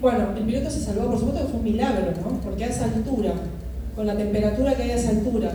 [0.00, 2.40] Bueno, el piloto se salvó, por supuesto que fue un milagro, ¿no?
[2.40, 3.32] Porque a esa altura,
[3.96, 5.52] con la temperatura que hay a esa altura,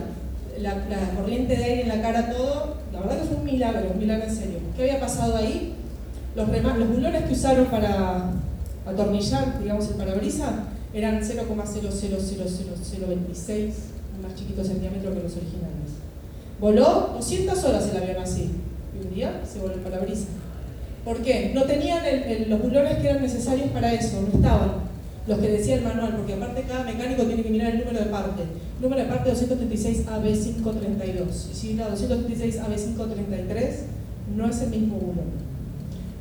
[0.62, 0.76] la,
[1.16, 4.26] corriente de aire en la cara, todo, la verdad que fue un milagro, un milagro
[4.26, 4.58] en serio.
[4.76, 5.76] ¿Qué había pasado ahí?
[6.36, 8.32] Los, los bulones que usaron para
[8.86, 10.52] atornillar, digamos, el parabrisas,
[10.94, 13.72] eran 0,0000026,
[14.22, 15.92] más chiquitos centímetros que los originales.
[16.60, 18.52] Voló 200 horas el avión así,
[18.96, 20.28] y un día se volvió el parabrisas.
[21.06, 21.54] ¿Por qué?
[21.56, 22.04] No tenían
[22.48, 24.89] los bulones que eran necesarios para eso, no estaban
[25.30, 28.06] los que decía el manual, porque aparte cada mecánico tiene que mirar el número de
[28.08, 28.44] parte.
[28.82, 31.52] Número de parte 236 AB532.
[31.52, 33.70] Y si la 236 AB533
[34.36, 35.50] no es el mismo bulón.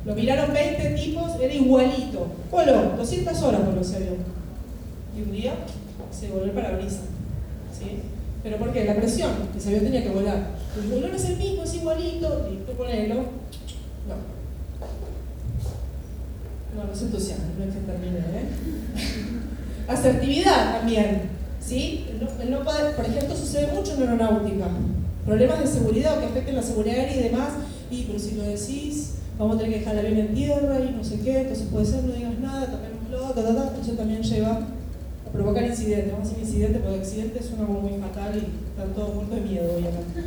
[0.05, 2.27] Lo miraron 20 tipos, era igualito.
[2.51, 4.39] Voló, 200 horas por ese avión
[5.17, 5.53] y un día
[6.11, 7.01] se volvió el parabrisas.
[7.77, 7.99] ¿sí?
[8.43, 8.85] ¿Pero por qué?
[8.85, 10.51] La presión, ese avión tenía que volar.
[10.81, 13.15] El bolón es el mismo, es igualito, y tú ponelo.
[13.15, 14.38] No.
[16.75, 18.45] No, no se entusiasma, no es que termine, ¿eh?
[19.87, 21.23] Asertividad también,
[21.59, 22.05] ¿sí?
[22.19, 24.67] No, por ejemplo, sucede mucho en aeronáutica.
[25.25, 27.49] Problemas de seguridad que afecten la seguridad aérea y demás.
[27.89, 30.95] Y, pero si lo decís, vamos a tener que dejar el avión en tierra y
[30.95, 33.81] no sé qué, entonces puede ser, no digas nada, tapémoslo, ta, ta, ta.
[33.81, 34.61] Eso también lleva
[35.31, 36.11] provocar incidentes.
[36.11, 39.41] Vamos a decir incidente porque accidente es una muy fatal y están todos muertos de
[39.41, 40.23] miedo obviamente.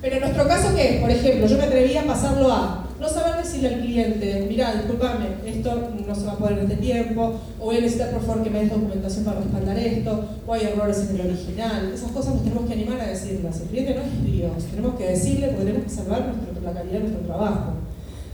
[0.00, 0.98] Pero en nuestro caso, ¿qué?
[1.00, 5.26] Por ejemplo, yo me atreví a pasarlo a no saber decirle al cliente, mira, discúlpame,
[5.44, 8.44] esto no se va a poder en este tiempo, o voy a necesitar por favor
[8.44, 11.90] que me des documentación para respaldar esto, o hay errores en el original.
[11.92, 13.60] Esas cosas nos tenemos que animar a decirlas.
[13.60, 17.00] El cliente no es Dios, tenemos que decirle porque tenemos que salvar la calidad de
[17.00, 17.72] nuestro trabajo.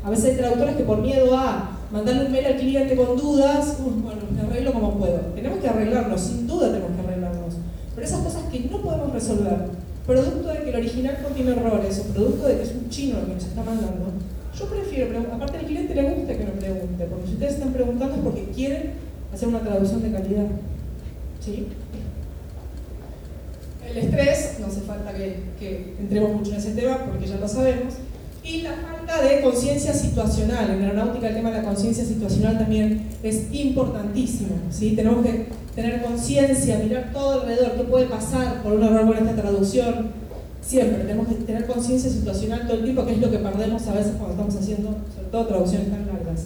[0.05, 3.79] A veces hay traductores que por miedo a mandarle un mail al cliente con dudas,
[3.81, 5.19] bueno, me arreglo como puedo.
[5.35, 7.55] Tenemos que arreglarnos, sin duda tenemos que arreglarnos.
[7.95, 9.57] Pero esas cosas que no podemos resolver,
[10.07, 13.27] producto de que el original contiene errores o producto de que es un chino el
[13.27, 14.13] que nos está mandando,
[14.59, 18.17] yo prefiero, aparte al cliente le gusta que me pregunte, porque si ustedes están preguntando
[18.17, 18.91] es porque quieren
[19.33, 20.47] hacer una traducción de calidad.
[21.41, 21.69] ¿Sí?
[23.89, 27.95] El estrés, no hace falta que, entremos mucho en ese tema porque ya lo sabemos,
[28.43, 30.71] y la falta de conciencia situacional.
[30.71, 34.57] En aeronáutica el tema de la conciencia situacional también es importantísimo.
[34.71, 34.97] ¿sí?
[34.97, 39.41] Tenemos que tener conciencia, mirar todo alrededor, qué puede pasar por un error con esta
[39.41, 40.28] traducción.
[40.69, 43.95] Siempre tenemos que tener conciencia situacional todo el tiempo, que es lo que perdemos a
[43.95, 46.45] veces cuando estamos haciendo, sobre todo traducciones tan largas.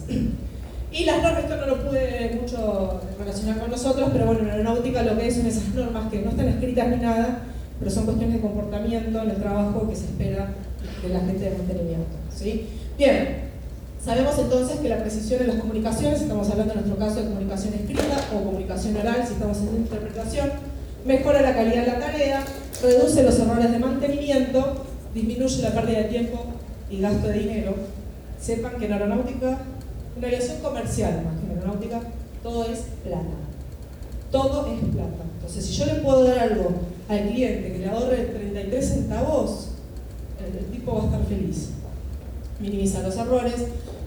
[0.93, 5.03] Y las normas, esto no lo pude mucho relacionar con nosotros, pero bueno, en aeronáutica
[5.03, 7.39] lo que es son esas normas que no están escritas ni nada,
[7.79, 10.53] pero son cuestiones de comportamiento en el trabajo que se espera
[11.01, 12.15] de la gente de mantenimiento.
[12.33, 12.67] ¿sí?
[12.97, 13.49] Bien,
[14.01, 17.73] sabemos entonces que la precisión en las comunicaciones, estamos hablando en nuestro caso de comunicación
[17.73, 20.49] escrita o comunicación oral, si estamos haciendo interpretación,
[21.05, 22.45] mejora la calidad de la tarea,
[22.81, 26.45] reduce los errores de mantenimiento, disminuye la pérdida de tiempo
[26.89, 27.75] y gasto de dinero.
[28.39, 29.59] Sepan que en aeronáutica
[30.17, 32.01] una aviación comercial, más que en aeronáutica,
[32.41, 33.23] todo es plata.
[34.31, 35.23] Todo es plata.
[35.35, 36.71] Entonces, si yo le puedo dar algo
[37.07, 39.69] al cliente que le ahorre 33 centavos,
[40.39, 41.69] el, tipo va a estar feliz.
[42.59, 43.55] Minimiza los errores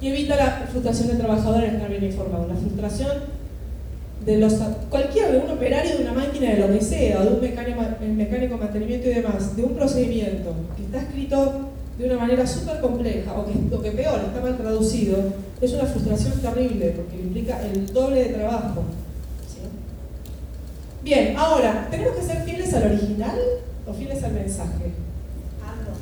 [0.01, 2.47] y evita la frustración del trabajador en estar bien informado.
[2.49, 3.11] La frustración
[4.25, 4.55] de los,
[4.91, 8.57] cualquier, de un operario de una máquina, de lo que sea, de un mecánico, mecánico
[8.57, 13.47] mantenimiento y demás, de un procedimiento que está escrito de una manera súper compleja, o
[13.47, 15.17] que, o que peor, está mal traducido,
[15.61, 18.83] es una frustración terrible porque implica el doble de trabajo.
[21.03, 23.39] Bien, ahora, ¿tenemos que ser fieles al original
[23.87, 24.93] o fieles al mensaje?
[25.63, 25.99] Ambos.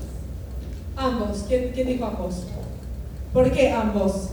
[0.97, 1.45] Ambos.
[1.47, 2.45] ¿Quién, quién dijo ambos?
[3.35, 4.31] ¿Por qué ambos?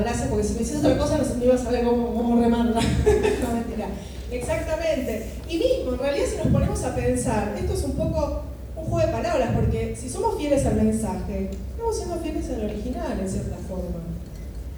[0.00, 2.80] Gracias, porque si me hicieras otra cosa no, iba a saber cómo, cómo remarla.
[3.42, 3.88] no, mentira.
[4.30, 5.26] Exactamente.
[5.48, 8.42] Y mismo, en realidad, si nos ponemos a pensar, esto es un poco
[8.76, 13.18] un juego de palabras, porque si somos fieles al mensaje, estamos siendo fieles al original,
[13.20, 14.02] en cierta forma.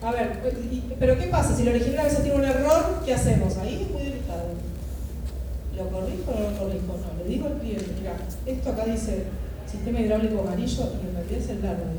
[0.00, 0.38] A ver,
[1.00, 1.56] pero ¿qué pasa?
[1.56, 3.56] Si el original a veces tiene un error, ¿qué hacemos?
[3.56, 4.54] Ahí es muy delicado.
[5.76, 6.86] ¿Lo corrijo o no lo corrijo?
[6.86, 8.16] No, le digo al cliente, mira,
[8.46, 9.24] esto acá dice
[9.70, 11.97] sistema hidráulico amarillo y en realidad es el verde.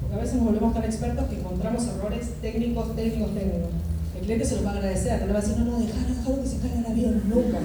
[0.00, 3.70] Porque a veces nos volvemos tan expertos que encontramos errores técnicos, técnicos, técnicos.
[4.16, 6.08] El cliente se los va a agradecer, te lo va a decir, no, no, déjalo,
[6.08, 7.58] déjalo que se caiga el avión, nunca.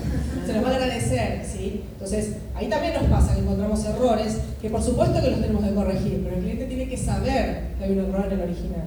[0.45, 1.83] Se los va a agradecer, ¿sí?
[1.93, 5.73] Entonces, ahí también nos pasa que encontramos errores que por supuesto que los tenemos que
[5.73, 8.83] corregir, pero el cliente tiene que saber que hay un error en el original.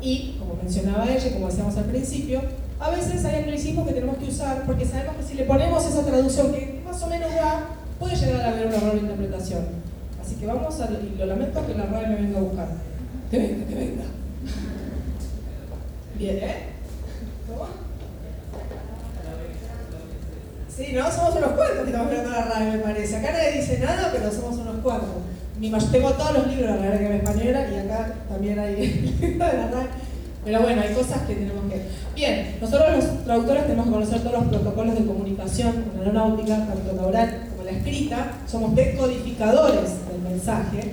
[0.00, 2.42] Y, como mencionaba ella, como decíamos al principio,
[2.78, 6.04] a veces hay anglicismos que tenemos que usar porque sabemos que si le ponemos esa
[6.04, 9.83] traducción que más o menos da, puede llegar a haber un error de interpretación.
[10.24, 12.68] Así que vamos a, y lo lamento que la RAE me venga a buscar.
[13.30, 14.04] Que venga, que venga.
[16.18, 16.54] Bien, ¿eh?
[17.46, 17.66] ¿Cómo?
[20.74, 21.12] Sí, ¿no?
[21.12, 23.16] Somos unos cuantos que estamos mirando la RAE, me parece.
[23.16, 25.10] Acá nadie dice nada, pero somos unos cuantos.
[25.92, 28.74] Tengo todos los libros de la que me española y acá también hay
[29.20, 29.86] de la RAE.
[30.42, 31.82] Pero bueno, hay cosas que tenemos que...
[32.14, 37.06] Bien, nosotros los traductores tenemos que conocer todos los protocolos de comunicación en aeronáutica, tanto
[37.06, 40.92] oral la escrita, somos decodificadores del mensaje,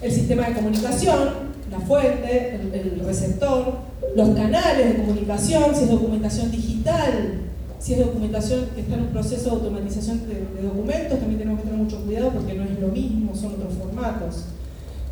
[0.00, 3.78] el sistema de comunicación, la fuente, el, receptor,
[4.14, 7.40] los canales de comunicación, si es documentación digital,
[7.78, 11.68] si es documentación que está en un proceso de automatización de documentos, también tenemos que
[11.68, 14.44] tener mucho cuidado porque no es lo mismo, son otros formatos.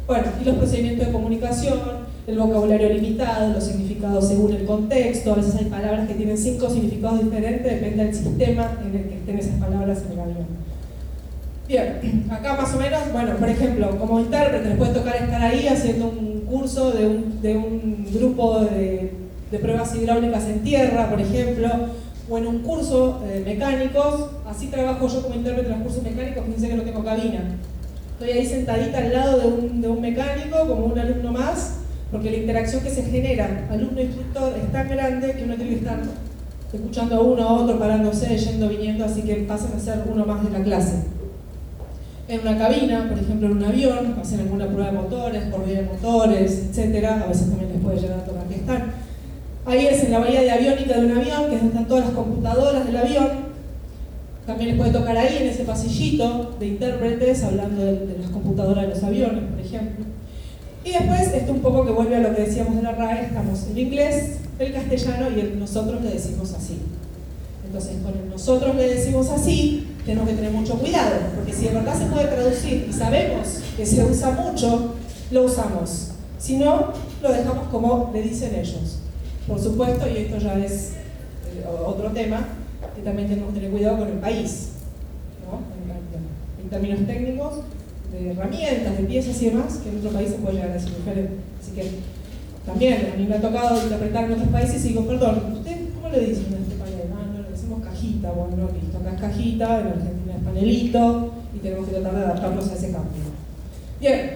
[0.06, 1.78] Bueno, y los procedimientos de comunicación,
[2.26, 6.68] el vocabulario limitado, los significados según el contexto, a veces hay palabras que tienen cinco
[6.68, 10.59] significados diferentes, depende del sistema en el que estén esas palabras en el avión.
[11.70, 15.68] Bien, acá más o menos, bueno, por ejemplo, como intérprete les puede tocar estar ahí
[15.68, 19.12] haciendo un curso de un, grupo de,
[19.52, 21.68] pruebas hidráulicas en tierra, por ejemplo,
[22.28, 26.44] o en un curso de mecánicos, así trabajo yo como intérprete en los cursos mecánicos,
[26.44, 27.56] fíjense que no tengo cabina
[28.14, 31.74] Estoy ahí sentadita al lado de un, mecánico, como un alumno más,
[32.10, 36.00] porque la interacción que se genera alumno-instructor es tan grande que uno tiene que estar
[36.72, 40.42] escuchando a uno, a otro, parándose, yendo, viniendo, así que pasan a ser uno más
[40.42, 41.19] de la clase.
[42.30, 45.86] En una cabina, por ejemplo en un avión, hacen alguna prueba de motores, corrida de
[45.86, 47.04] motores, etc.
[47.06, 48.92] A veces también les puede llegar a tocar que están.
[49.66, 52.04] Ahí es en la bahía de aviónica de un avión, que es donde están todas
[52.04, 53.28] las computadoras del avión,
[54.46, 58.94] También les puede tocar ahí en ese pasillito de intérpretes hablando de, las computadoras de
[58.94, 60.04] los aviones, por ejemplo.
[60.84, 63.66] Y después, esto un poco que vuelve a lo que decíamos de la RAE, estamos
[63.72, 66.78] el inglés, el castellano y el nosotros le decimos así.
[67.66, 71.74] Entonces, con el nosotros le decimos así, tenemos que tener mucho cuidado, porque si de
[71.74, 74.94] verdad se puede traducir y sabemos que se usa mucho,
[75.30, 76.12] lo usamos.
[76.38, 78.98] Si no, lo dejamos como le dicen ellos.
[79.46, 82.46] Por supuesto, y esto ya es eh, otro tema,
[82.94, 84.70] que también tenemos que tener cuidado con el país,
[85.44, 85.60] ¿no?
[86.62, 87.54] en, términos técnicos,
[88.12, 90.92] de herramientas, de piezas y demás, que en otro país se puede llegar a decir.
[91.60, 91.90] Así que
[92.64, 96.08] también a mí me ha tocado interpretar en otros países y digo, perdón, ¿usted cómo
[96.08, 96.94] le dicen en este país?
[97.12, 98.89] Ah, no, le decimos cajita, listo, acá es
[99.20, 103.22] cajita, en Argentina es panelito, y tenemos que tratar de adaptarnos a ese cambio.
[104.00, 104.30] Bien,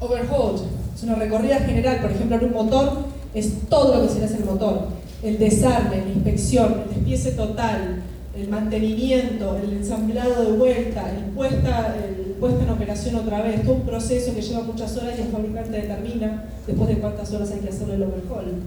[0.00, 0.60] overhaul,
[0.94, 4.36] es una recorrida general, por ejemplo, en un motor es todo lo que se hace
[4.36, 4.88] al motor.
[5.22, 8.02] El desarme, la inspección, el despiece total,
[8.36, 13.74] el mantenimiento, el ensamblado de vuelta, el puesta, el puesta en operación otra vez, todo
[13.74, 17.60] un proceso que lleva muchas horas y el fabricante determina después de cuántas horas hay
[17.60, 18.62] que hacerle el overhaul.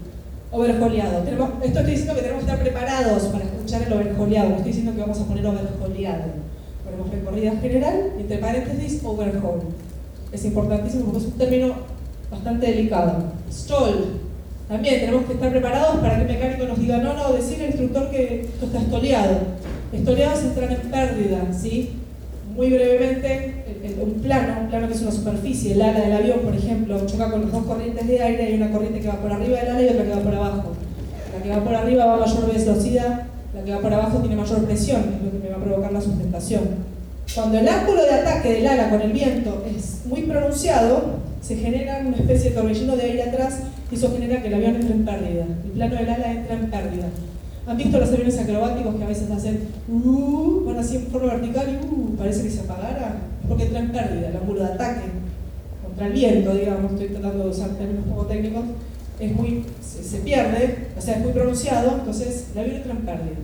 [0.54, 1.24] Overhauleado.
[1.26, 4.94] esto estoy diciendo que tenemos que estar preparados para escuchar el overhauleado, no estoy diciendo
[4.94, 6.22] que vamos a poner overhauleado.
[6.84, 9.62] Ponemos recorrida general, entre paréntesis, overhaul.
[10.30, 11.74] Es importantísimo porque es un término
[12.30, 13.24] bastante delicado.
[13.50, 14.20] Stall.
[14.68, 17.70] También tenemos que estar preparados para que el mecánico nos diga, no, no, decirle al
[17.70, 19.38] instructor que esto está estoleado.
[19.92, 21.90] Estoleado es entrar en pérdida, ¿sí?
[22.54, 23.64] Muy brevemente,
[24.00, 27.30] un plano, un plano que es una superficie, el ala del avión, por ejemplo, choca
[27.30, 29.82] con las dos corrientes de aire, hay una corriente que va por arriba del ala
[29.82, 30.72] y otra que va por abajo.
[31.34, 33.22] La que va por arriba va a mayor velocidad,
[33.54, 35.92] la que va por abajo tiene mayor presión, es lo que me va a provocar
[35.92, 36.62] la sustentación.
[37.34, 42.02] Cuando el ángulo de ataque del ala con el viento es muy pronunciado, se genera
[42.06, 45.04] una especie de torbellino de aire atrás y eso genera que el avión entre en
[45.04, 45.44] pérdida.
[45.64, 47.06] El plano del ala entra en pérdida.
[47.66, 51.66] ¿Han visto los aviones acrobáticos que a veces hacen uh, van así en forma vertical
[51.70, 53.16] y uh, parece que se apagara?
[53.48, 55.02] Porque entra en pérdida, el ángulo de ataque
[55.82, 58.64] contra el viento, digamos, estoy tratando de usar términos poco técnicos,
[59.18, 62.98] es muy, se, se, pierde, o sea, es muy pronunciado, entonces el avión entra en
[62.98, 63.36] pérdida.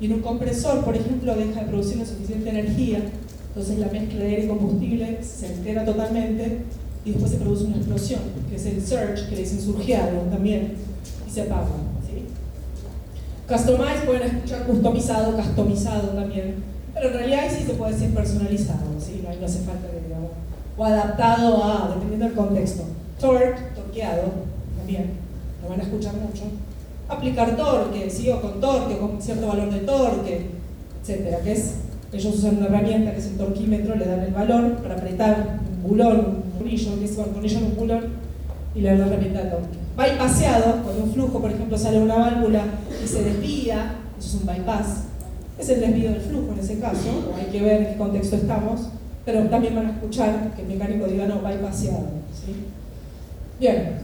[0.00, 3.00] Y en un compresor, por ejemplo, deja de producir la suficiente energía,
[3.48, 6.58] entonces la mezcla de aire y combustible se entera totalmente
[7.04, 10.74] y después se produce una explosión, que es el surge, que le dicen surgeado también,
[11.26, 11.87] y se apaga.
[13.48, 16.56] Customize pueden escuchar customizado, customizado también,
[16.92, 19.24] pero en realidad sí se puede decir personalizado, ¿sí?
[19.24, 20.32] no, hace falta que digamos,
[20.76, 22.82] o adaptado a, dependiendo del contexto.
[23.18, 24.32] Torque, torqueado,
[24.76, 25.12] también,
[25.62, 26.42] lo van a escuchar mucho.
[27.08, 28.28] Aplicar torque, ¿sí?
[28.28, 30.50] o con torque, con cierto valor de torque,
[31.00, 31.76] etcétera, que es,
[32.12, 35.88] ellos usan una herramienta que es el torquímetro, le dan el valor para apretar un
[35.88, 38.02] bulón, tornillo, que es un tornillo muscular
[38.74, 39.77] y la herramienta de torque.
[39.98, 42.62] Bypaseado, cuando un flujo, por ejemplo, sale una válvula
[43.02, 44.86] y se desvía, eso es un bypass,
[45.58, 48.90] es el desvío del flujo en ese caso, hay que ver en qué contexto estamos,
[49.24, 52.06] pero también van a escuchar que el mecánico diga no, bypaseado.
[52.32, 52.54] ¿sí?
[53.58, 53.98] Bien.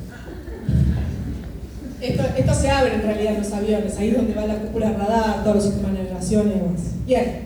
[2.01, 5.45] Esto, se abre en realidad en los aviones, ahí es donde va la cúpula radar,
[5.45, 6.81] todos los sistemas de navegación y demás.
[7.07, 7.45] Bien.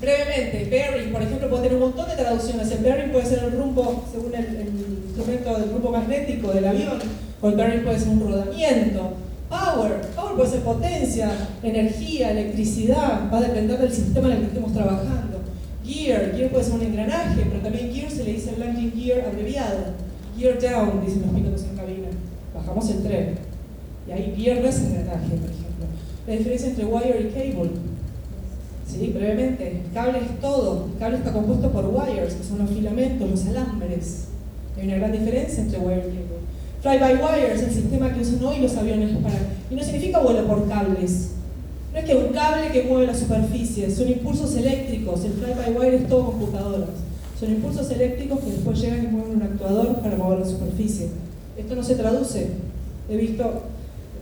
[0.00, 2.70] Brevemente, bearing, por ejemplo, puede tener un montón de traducciones.
[2.70, 4.68] El bearing puede ser el rumbo, según el,
[5.06, 6.98] instrumento del rumbo magnético del avión,
[7.42, 9.12] bearing puede ser un rodamiento.
[9.48, 11.30] Power, power puede ser potencia,
[11.62, 15.40] energía, electricidad, va a depender del sistema en el que estemos trabajando.
[15.84, 19.94] Gear, gear puede ser un engranaje, pero también gear se le dice landing gear abreviado.
[20.38, 22.08] Gear down, dicen los pilotos en cabina.
[22.54, 23.38] Bajamos el tren.
[24.06, 25.86] Y ahí gear no es engranaje, por ejemplo.
[26.26, 27.70] La diferencia entre wire y cable
[28.88, 29.12] ¿sí?
[29.14, 33.46] brevemente, cable es todo, el cable está compuesto por wires, que son los filamentos, los
[33.46, 34.28] alambres.
[34.76, 36.37] Hay una gran diferencia entre wire y cable.
[36.82, 39.34] Fly-by-wire es el sistema que usan hoy los aviones para...
[39.70, 41.30] Y no significa vuelo por cables.
[41.92, 45.24] No es que un cable que mueve la superficie, son impulsos eléctricos.
[45.24, 46.90] El fly-by-wire es todo computadoras.
[47.38, 51.08] Son impulsos eléctricos que después llegan y mueven un actuador para mover la superficie.
[51.56, 52.48] Esto no se traduce.
[53.10, 53.62] He visto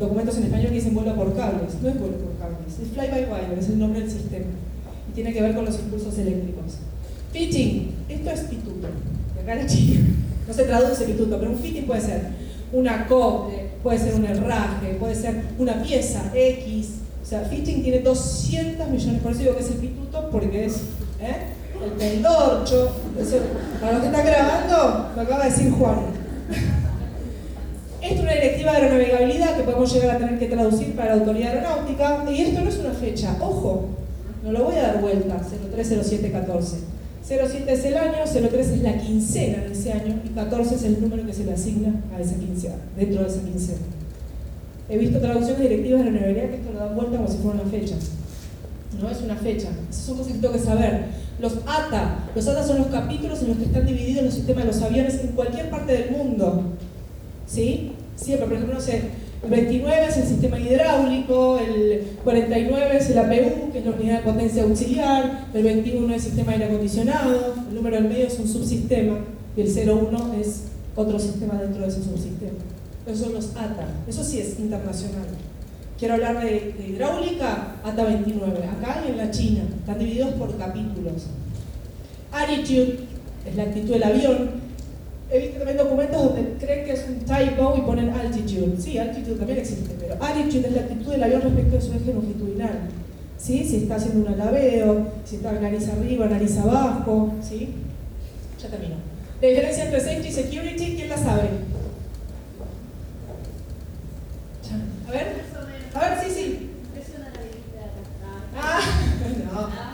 [0.01, 1.75] documentos en español que dicen vuelo por cables.
[1.83, 4.47] No es vuelo por cables, es fly-by-wire, es el nombre del sistema.
[5.11, 6.79] Y tiene que ver con los impulsos eléctricos.
[7.33, 8.89] Fitting, esto es pituto.
[9.43, 10.01] Acá la chica.
[10.49, 14.95] No se traduce pituto, pero un fitting puede ser un acople, puede ser un herraje,
[14.99, 16.89] puede ser una pieza X.
[17.23, 20.75] O sea, fitting tiene 200 millones, por eso digo que es el pituto, porque es
[21.21, 21.55] ¿eh?
[21.85, 22.93] el pendorcho.
[23.81, 25.97] para los que están grabando, lo acaba de decir Juan.
[28.01, 31.21] Esto es una directiva de aeronavegabilidad que podemos llegar a tener que traducir para la
[31.21, 32.25] autoridad aeronáutica.
[32.31, 33.87] Y esto no es una fecha, ojo,
[34.45, 35.41] no lo voy a dar vuelta,
[35.75, 36.96] 030714.
[37.27, 41.01] 07 es el año, 03 es la quincena de ese año y 14 es el
[41.01, 43.79] número que se le asigna a esa quincena, dentro de esa quincena.
[44.89, 47.63] He visto traducciones directivas de la aeronavegabilidad que esto lo dan vuelta como si fueran
[47.63, 48.11] las fechas.
[49.03, 49.69] no es una fecha.
[49.91, 51.07] Son cosas que tengo que saber.
[51.41, 54.73] Los ATA, los ATA son los capítulos en los que están divididos los sistemas de
[54.73, 56.63] los aviones en cualquier parte del mundo.
[57.49, 57.93] ¿Sí?
[58.15, 59.03] Siempre, por ejemplo, no sé,
[59.47, 64.19] el 29 es el sistema hidráulico, el 49 es el APU, que es la unidad
[64.19, 68.27] de potencia auxiliar, el 21 es el sistema de aire acondicionado, el número del medio
[68.27, 69.19] es un subsistema
[69.57, 70.63] y el 01 es
[70.97, 72.59] otro sistema dentro de ese subsistema.
[73.07, 75.27] Esos son los ATA, eso sí es internacional.
[75.97, 81.27] Quiero hablar de, hidráulica, ATA 29, acá y en la China, están divididos por capítulos.
[82.33, 82.99] Attitude
[83.49, 84.66] es la actitud del avión,
[85.29, 88.81] He visto también documentos donde creen que es un typo y ponen altitude.
[88.81, 92.15] Sí, altitude también existe, pero attitude es la actitud del avión respecto a su eje
[92.15, 92.79] longitudinal.
[93.37, 93.65] ¿Sí?
[93.65, 97.35] Si está haciendo un alabeo, si está nariz arriba, nariz abajo.
[97.43, 97.75] ¿sí?
[98.63, 98.95] Ya termino.
[99.43, 101.49] La diferencia entre safety y security, ¿quién la sabe?
[105.09, 105.27] A ver.
[105.95, 106.71] A ver, sí, sí.
[108.59, 108.81] Ah,
[109.53, 109.87] no.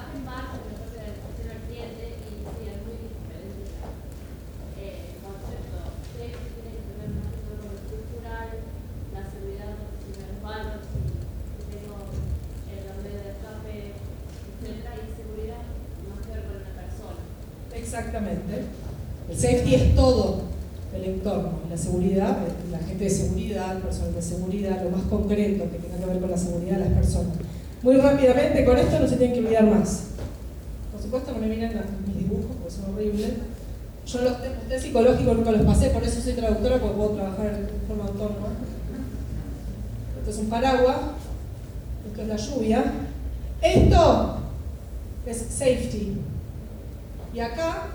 [17.93, 18.65] Exactamente.
[19.29, 20.43] El safety es todo
[20.95, 21.62] el entorno.
[21.73, 22.37] La seguridad,
[22.71, 26.31] la gente de seguridad, personal de seguridad, lo más concreto que tenga que ver con
[26.31, 27.33] la seguridad de las personas.
[27.83, 30.03] Muy rápidamente, con esto no se tienen que olvidar más.
[30.93, 31.73] Por supuesto, no me miren
[32.07, 33.31] mis dibujos, porque son horribles.
[34.05, 34.35] Yo los
[34.69, 38.49] test psicológicos nunca los pasé, por eso soy traductora, porque puedo trabajar de forma autónoma.
[40.19, 40.99] Esto es un paraguas,
[42.07, 42.85] esto es la lluvia.
[43.63, 44.37] Esto
[45.25, 46.19] es safety.
[47.33, 47.87] Y acá,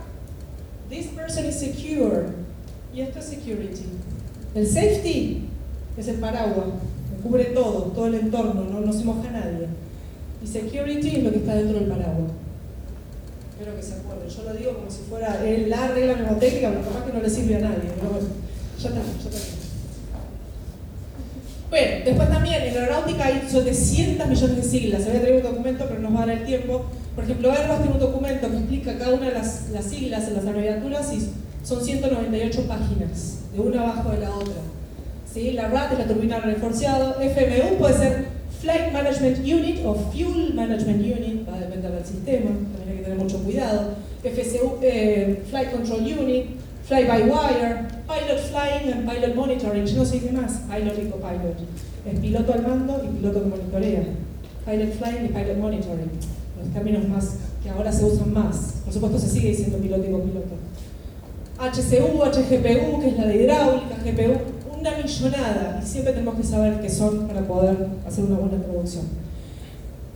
[0.89, 2.46] this person is secure.
[2.97, 3.83] Y esto es security.
[4.55, 5.43] El safety
[5.99, 6.65] es el paraguas,
[7.11, 9.67] que cubre todo, todo el entorno, no, no se moja nadie.
[10.43, 12.31] Y security es lo que está dentro del paraguas.
[13.51, 14.27] Espero que se acuerden.
[14.27, 17.57] Yo lo digo como si fuera la regla mnemotécnica, pero capaz que no le sirve
[17.57, 17.91] a nadie.
[18.01, 18.17] Bueno,
[18.81, 19.47] ya está, ya está.
[21.69, 25.03] Bueno, después también en aeronáutica hay 700 millones de siglas.
[25.03, 26.85] Se había traído un documento, pero nos va a dar el tiempo.
[27.13, 30.47] Por ejemplo, Airbus tiene un documento que explica cada una de las, siglas en las
[30.47, 34.61] abreviaturas y son 198 páginas, de una abajo de la otra.
[35.31, 35.51] ¿Sí?
[35.51, 37.15] La RAT es la turbina reforzado.
[37.19, 38.25] FMU puede ser
[38.61, 43.03] Flight Management Unit o Fuel Management Unit, va a depender del sistema, también hay que
[43.03, 43.95] tener mucho cuidado.
[44.23, 46.45] FCU, eh, Flight Control Unit,
[46.85, 51.57] Fly by Wire, Pilot Flying and Pilot Monitoring, no sé qué más, Pilot y Copilot.
[52.09, 54.03] Es piloto al mando y piloto que monitorea.
[54.65, 56.11] Pilot Flying y Pilot Monitoring,
[56.63, 58.75] los términos más que ahora se usan más.
[58.85, 60.55] Por supuesto se sigue diciendo piloto y copiloto.
[61.59, 66.79] HCU, HGPU, que es la de hidráulica, GPU, una millonada, y siempre tenemos que saber
[66.81, 69.05] qué son para poder hacer una buena traducción.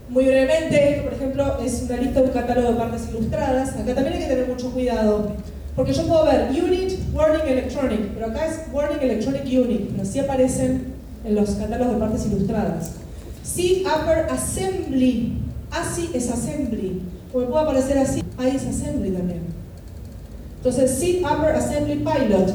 [0.09, 3.69] Muy brevemente, por ejemplo es una lista de un catálogo de partes ilustradas.
[3.69, 5.31] Acá también hay que tener mucho cuidado
[5.75, 10.19] porque yo puedo ver Unit, Warning Electronic, pero acá es Warning Electronic Unit, pero así
[10.19, 12.91] aparecen en los catálogos de partes ilustradas.
[13.41, 15.37] Seat Upper Assembly,
[15.71, 17.01] así es Assembly,
[17.33, 19.50] o me puede aparecer así, ahí es Assembly también.
[20.63, 22.53] Entonces, Seat Upper Assembly Pilot.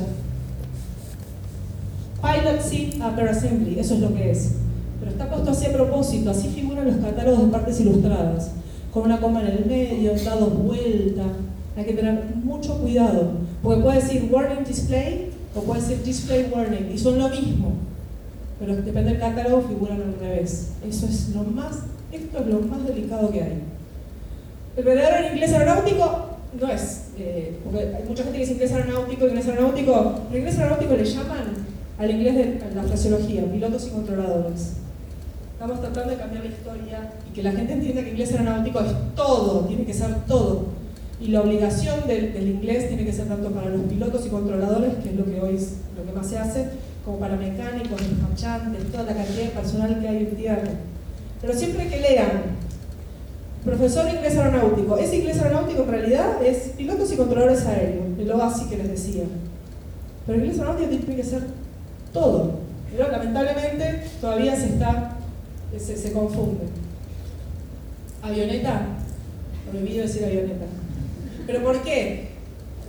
[2.23, 4.53] Pilot Seat Upper Assembly, eso es lo que es.
[5.01, 8.53] Pero está puesto así a propósito, así figuran los catálogos de partes ilustradas,
[8.95, 11.25] con una coma en el medio, dados vuelta,
[11.77, 16.93] hay que tener mucho cuidado, porque puede decir warning display o puede decir display warning,
[16.95, 17.73] y son lo mismo,
[18.61, 20.69] pero depende del catálogo, figuran al revés.
[20.89, 21.81] Eso es lo más,
[22.13, 23.63] esto es lo más delicado que hay.
[24.77, 26.27] El verdadero en inglés aeronáutico
[26.61, 30.59] no es, eh, porque hay mucha gente que dice inglés aeronáutico, inglés aeronáutico, el inglés
[30.59, 31.45] aeronáutico le llaman
[31.99, 34.73] al inglés de la fraseología, pilotos y controladores.
[35.53, 38.93] Estamos tratando de cambiar la historia y que la gente entienda que inglés aeronáutico es
[39.15, 40.67] todo, tiene que ser todo.
[41.19, 45.09] Y la obligación del, inglés tiene que ser tanto para los pilotos y controladores, que
[45.09, 46.67] es lo que hoy es lo que más se hace,
[47.03, 50.71] como para mecánicos, despachantes, toda la cantidad de personal que hay en tierra.
[51.41, 52.57] Pero siempre que lean
[53.67, 58.43] profesor de inglés aeronáutico, ese inglés aeronáutico en realidad es pilotos y controladores aéreos, lo
[58.43, 59.25] así que les decía.
[60.25, 61.43] Pero el inglés aeronáutico tiene que ser
[62.13, 62.61] todo.
[62.91, 65.17] Pero lamentablemente todavía se está,
[65.77, 66.65] se, confunde.
[68.23, 68.87] Avioneta,
[69.71, 70.67] prohibido decir avioneta.
[71.47, 72.29] ¿Pero por qué?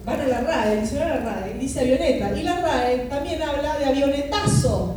[0.05, 2.37] Van a la RAE, el de la RAE, dice avioneta.
[2.37, 4.96] Y la RAE también habla de avionetazo.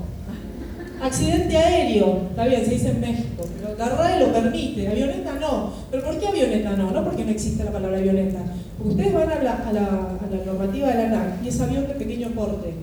[1.01, 5.73] Accidente aéreo, está bien, se dice en México, pero la RAE lo permite, avioneta no.
[5.91, 6.91] ¿Pero por qué avioneta no?
[6.91, 8.41] No porque no existe la palabra avioneta.
[8.77, 11.95] Porque ustedes van a la, a la, normativa de la ANAC y es avión de
[11.95, 12.75] pequeño porte.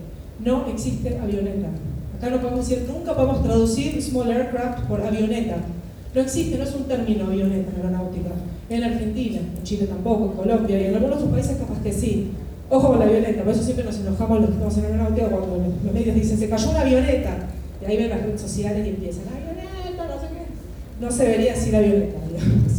[0.44, 1.68] No existe avioneta.
[2.18, 5.58] Acá no podemos decir, nunca podemos traducir small aircraft por avioneta.
[6.16, 8.32] No existe, no es un término avioneta aeronáutica.
[8.70, 12.32] En Argentina, en Chile tampoco, en Colombia y en algunos otros países capaz que sí.
[12.70, 15.74] Ojo con la avioneta, por eso siempre nos enojamos los que estamos en aeronáutica cuando
[15.84, 17.48] los medios dicen se cayó una avioneta.
[17.82, 20.46] Y ahí ven las redes sociales y empiezan, avioneta, no sé qué.
[21.00, 22.72] No se debería decir avioneta, digamos.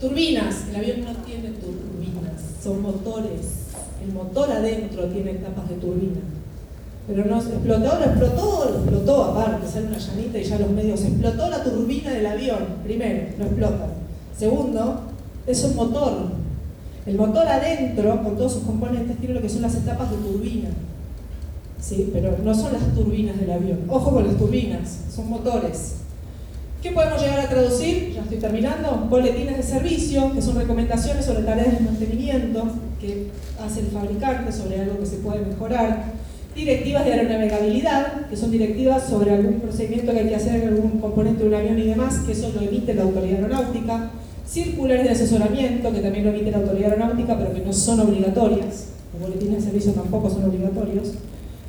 [0.00, 3.66] Turbinas, el avión no tiene turbinas, son motores.
[4.02, 6.20] El motor adentro tiene tapas de turbina.
[7.08, 11.02] Pero no explotó, lo explotó, lo explotó aparte, sale una llanita y ya los medios
[11.02, 12.58] explotó la turbina del avión.
[12.84, 13.86] Primero, no explota.
[14.38, 15.00] Segundo,
[15.46, 16.12] es un motor.
[17.06, 20.68] El motor adentro, con todos sus componentes, tiene lo que son las etapas de turbina.
[21.80, 22.10] ¿Sí?
[22.12, 23.80] Pero no son las turbinas del avión.
[23.88, 25.94] Ojo con las turbinas, son motores.
[26.82, 28.12] ¿Qué podemos llegar a traducir?
[28.14, 29.06] Ya estoy terminando.
[29.10, 32.64] Boletines de servicio, que son recomendaciones sobre tareas de mantenimiento
[33.00, 33.28] que
[33.64, 36.12] hace el fabricante sobre algo que se puede mejorar
[36.54, 41.00] directivas de aeronavegabilidad, que son directivas sobre algún procedimiento que hay que hacer en algún
[41.00, 44.10] componente de un avión y demás, que eso lo emite la autoridad aeronáutica,
[44.46, 48.86] circulares de asesoramiento, que también lo emite la autoridad aeronáutica, pero que no son obligatorias,
[49.12, 51.12] los boletines de servicio tampoco son obligatorios,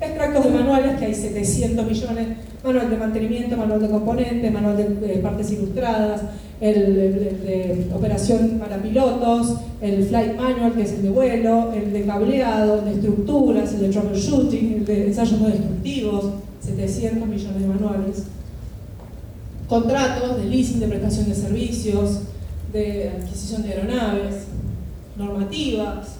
[0.02, 2.28] extractos de manuales, que hay 700 millones,
[2.64, 6.22] manual de mantenimiento, manual de componentes, manual de partes ilustradas,
[6.62, 12.06] el, de operación para pilotos, el flight manual, que es el de vuelo, el de
[12.06, 16.26] cableado, el de estructuras, el de troubleshooting, el de ensayos no destructivos,
[16.62, 18.24] 700 millones de manuales.
[19.68, 22.20] Contratos de leasing, de prestación de servicios,
[22.74, 24.36] de adquisición de aeronaves,
[25.18, 26.16] normativas,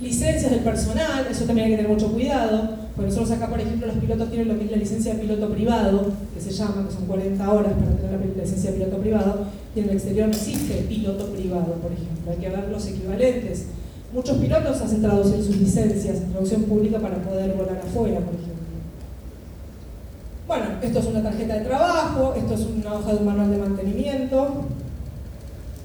[0.00, 3.86] licencias del personal, eso también hay que tener mucho cuidado, porque nosotros acá, por ejemplo,
[3.86, 6.92] los pilotos tienen lo que es la licencia de piloto privado, que se llama, que
[6.92, 10.34] son 40 horas para tener la licencia de piloto privado, y en el exterior no
[10.34, 13.68] existe piloto privado, por ejemplo, hay que ver los equivalentes.
[14.12, 18.54] Muchos pilotos hacen traducir sus licencias en traducción pública para poder volar afuera, por ejemplo.
[20.46, 23.56] Bueno, esto es una tarjeta de trabajo, esto es una hoja de un manual de
[23.56, 24.64] mantenimiento,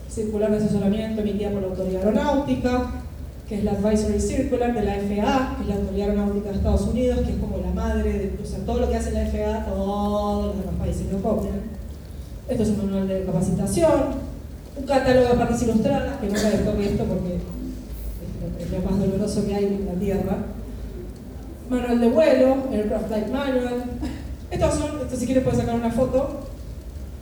[0.09, 3.04] circular de asesoramiento emitida por la autoridad aeronáutica,
[3.47, 6.81] que es la Advisory Circular de la FAA, que es la Autoridad Aeronáutica de Estados
[6.81, 9.65] Unidos, que es como la madre de, o sea, todo lo que hace la FAA,
[9.65, 11.61] todos los demás países lo copian.
[12.49, 13.91] Esto es un manual de capacitación,
[14.77, 17.39] un catálogo de partes ilustradas, que nunca descubrí esto porque
[18.59, 20.37] es lo más doloroso que hay en la Tierra.
[21.69, 23.83] Manual de vuelo, Aircraft Flight Manual.
[24.51, 26.41] Estos son, esto si quieres puedes sacar una foto.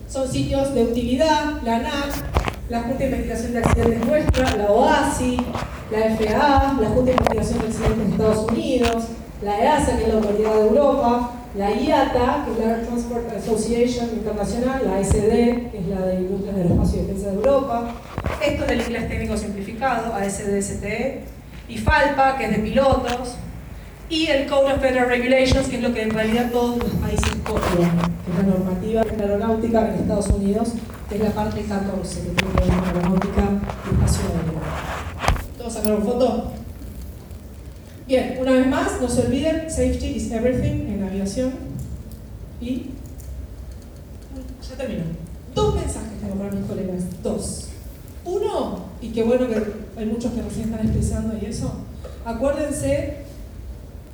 [0.09, 5.37] Son sitios de utilidad, la ANAC, la Junta de Investigación de Accidentes Nuestra, la OASI,
[5.91, 9.03] la FAA, la Junta de Investigación de Accidentes de Estados Unidos,
[9.43, 13.31] la EASA, que es la Autoridad de Europa, la IATA, que es la Air Transport
[13.37, 17.91] Association Internacional, la ASD, que es la de Industrias del Espacio y Defensa de Europa,
[18.43, 21.21] esto del inglés técnico simplificado, ASD-STE,
[21.69, 23.35] y FALPA, que es de pilotos,
[24.13, 27.31] y el Code of Federal Regulations, que es lo que en realidad todos los países
[27.43, 30.73] copian, que es la normativa aeronáutica en Estados Unidos,
[31.09, 34.61] que es la parte 14, que tiene que ver con aeronáutica y espacio aéreo.
[35.57, 36.51] ¿Todos sacaron foto?
[38.07, 41.51] Bien, una vez más, no se olviden, safety is everything en aviación.
[42.61, 42.91] Y
[44.69, 45.05] ya termino.
[45.55, 47.69] Dos mensajes tengo para mis colegas, dos.
[48.25, 49.55] Uno, y qué bueno que
[49.97, 51.73] hay muchos que recién están expresando y eso,
[52.25, 53.22] acuérdense,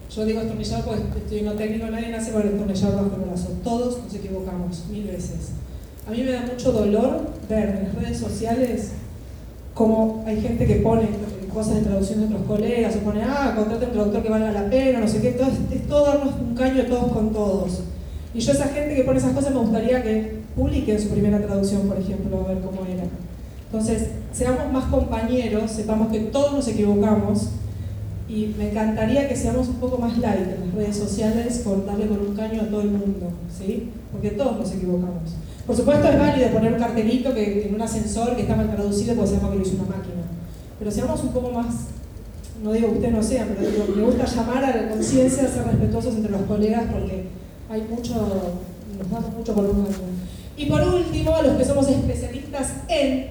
[0.09, 3.49] yo digo estornillador porque estoy en técnico, nadie nace con el estornillador bajo el brazo,
[3.63, 5.51] todos nos equivocamos mil veces.
[6.07, 8.91] A mí me da mucho dolor ver en las redes sociales
[9.75, 11.07] cómo hay gente que pone
[11.53, 14.69] cosas de traducción de otros colegas, o pone, ah, contrate un traductor que valga la
[14.69, 17.81] pena, no sé qué, todo, es, todo darnos un caño todos con todos.
[18.33, 21.87] Y yo esa gente que pone esas cosas me gustaría que publiquen su primera traducción,
[21.87, 23.03] por ejemplo, a ver cómo era.
[23.65, 27.49] Entonces, seamos más compañeros, sepamos que todos nos equivocamos
[28.29, 32.07] y me encantaría que seamos un poco más light en las redes sociales por darle
[32.07, 33.89] con un caño a todo el mundo, ¿sí?
[34.11, 35.33] Porque todos nos equivocamos.
[35.65, 39.15] Por supuesto es válido poner un cartelito que en un ascensor que está mal traducido
[39.15, 40.19] porque sabemos que lo hizo una máquina
[40.79, 41.75] pero seamos un poco más,
[42.63, 45.65] no digo que ustedes no sean, pero digo, me gusta llamar a la conciencia, ser
[45.65, 47.25] respetuosos entre los colegas porque
[47.69, 48.13] hay mucho,
[48.97, 49.85] nos damos mucho por uno
[50.55, 53.27] Y por último, los que somos especialistas en,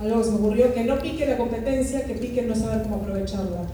[0.00, 2.96] algo que se me ocurrió, que no pique la competencia, que pique no saber cómo
[2.96, 3.64] aprovecharla.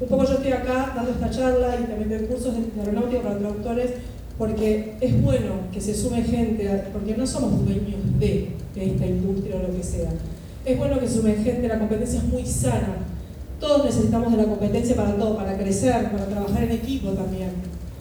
[0.00, 3.38] Un poco yo estoy acá dando esta charla y también doy cursos de aeronáutica para
[3.38, 3.90] traductores
[4.36, 9.68] porque es bueno que se sume gente, porque no somos dueños de esta industria o
[9.68, 10.10] lo que sea
[10.64, 12.96] es bueno que su gente, la competencia es muy sana.
[13.60, 17.50] Todos necesitamos de la competencia para todo, para crecer, para trabajar en equipo también.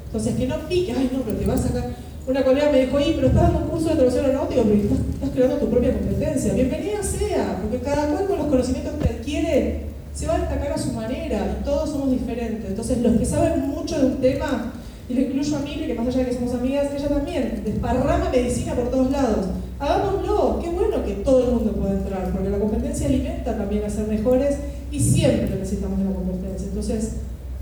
[0.06, 1.90] Entonces, que no pique, ay no, pero te vas a sacar.
[2.26, 5.30] Una colega me dijo, pero estás dando un curso de traducción aeronáutica, pero estás, estás
[5.32, 6.54] creando tu propia competencia.
[6.54, 9.82] Bienvenida sea, porque cada cual con los conocimientos que adquiere
[10.14, 12.70] se va a destacar a su manera y todos somos diferentes.
[12.70, 14.74] Entonces, los que saben mucho de un tema
[15.10, 18.30] Y lo incluyo a Mili, que más allá de que somos amigas, ella también desparrama
[18.30, 19.48] medicina por todos lados.
[19.80, 23.90] Hagámoslo, qué bueno que todo el mundo pueda entrar, porque la competencia alimenta también a
[23.90, 24.58] ser mejores
[24.92, 26.68] y siempre necesitamos de la competencia.
[26.68, 27.16] Entonces,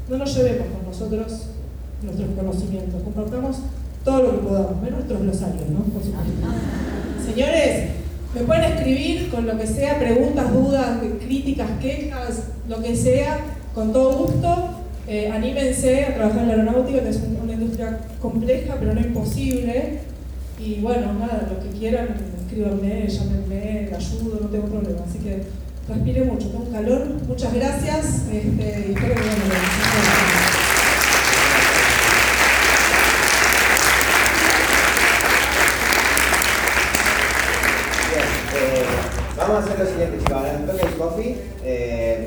[0.07, 1.47] no nos llevemos con nosotros
[2.03, 3.57] nuestros conocimientos, compartamos
[4.03, 5.79] todo lo que podamos, menos nuestros glosarios, ¿no?
[5.79, 6.31] Por supuesto.
[7.25, 7.89] Señores,
[8.33, 13.39] me pueden escribir con lo que sea, preguntas, dudas, críticas, quejas, lo que sea,
[13.73, 14.77] con todo gusto.
[15.07, 19.99] Eh, anímense a trabajar en la aeronáutica, que es una industria compleja, pero no imposible.
[20.59, 22.15] Y bueno, nada, lo que quieran,
[22.45, 24.99] escríbanme, llámenme, ayudo, no tengo problema.
[25.09, 25.43] Así que
[25.89, 27.07] respire mucho, tengo calor.
[27.27, 28.27] Muchas gracias.
[28.31, 30.50] Este, y espero que
[39.51, 40.33] vamos a hacer lo siguiente, chicos.
[40.33, 41.37] Ahora nos toca el coffee.
[41.63, 42.25] Eh,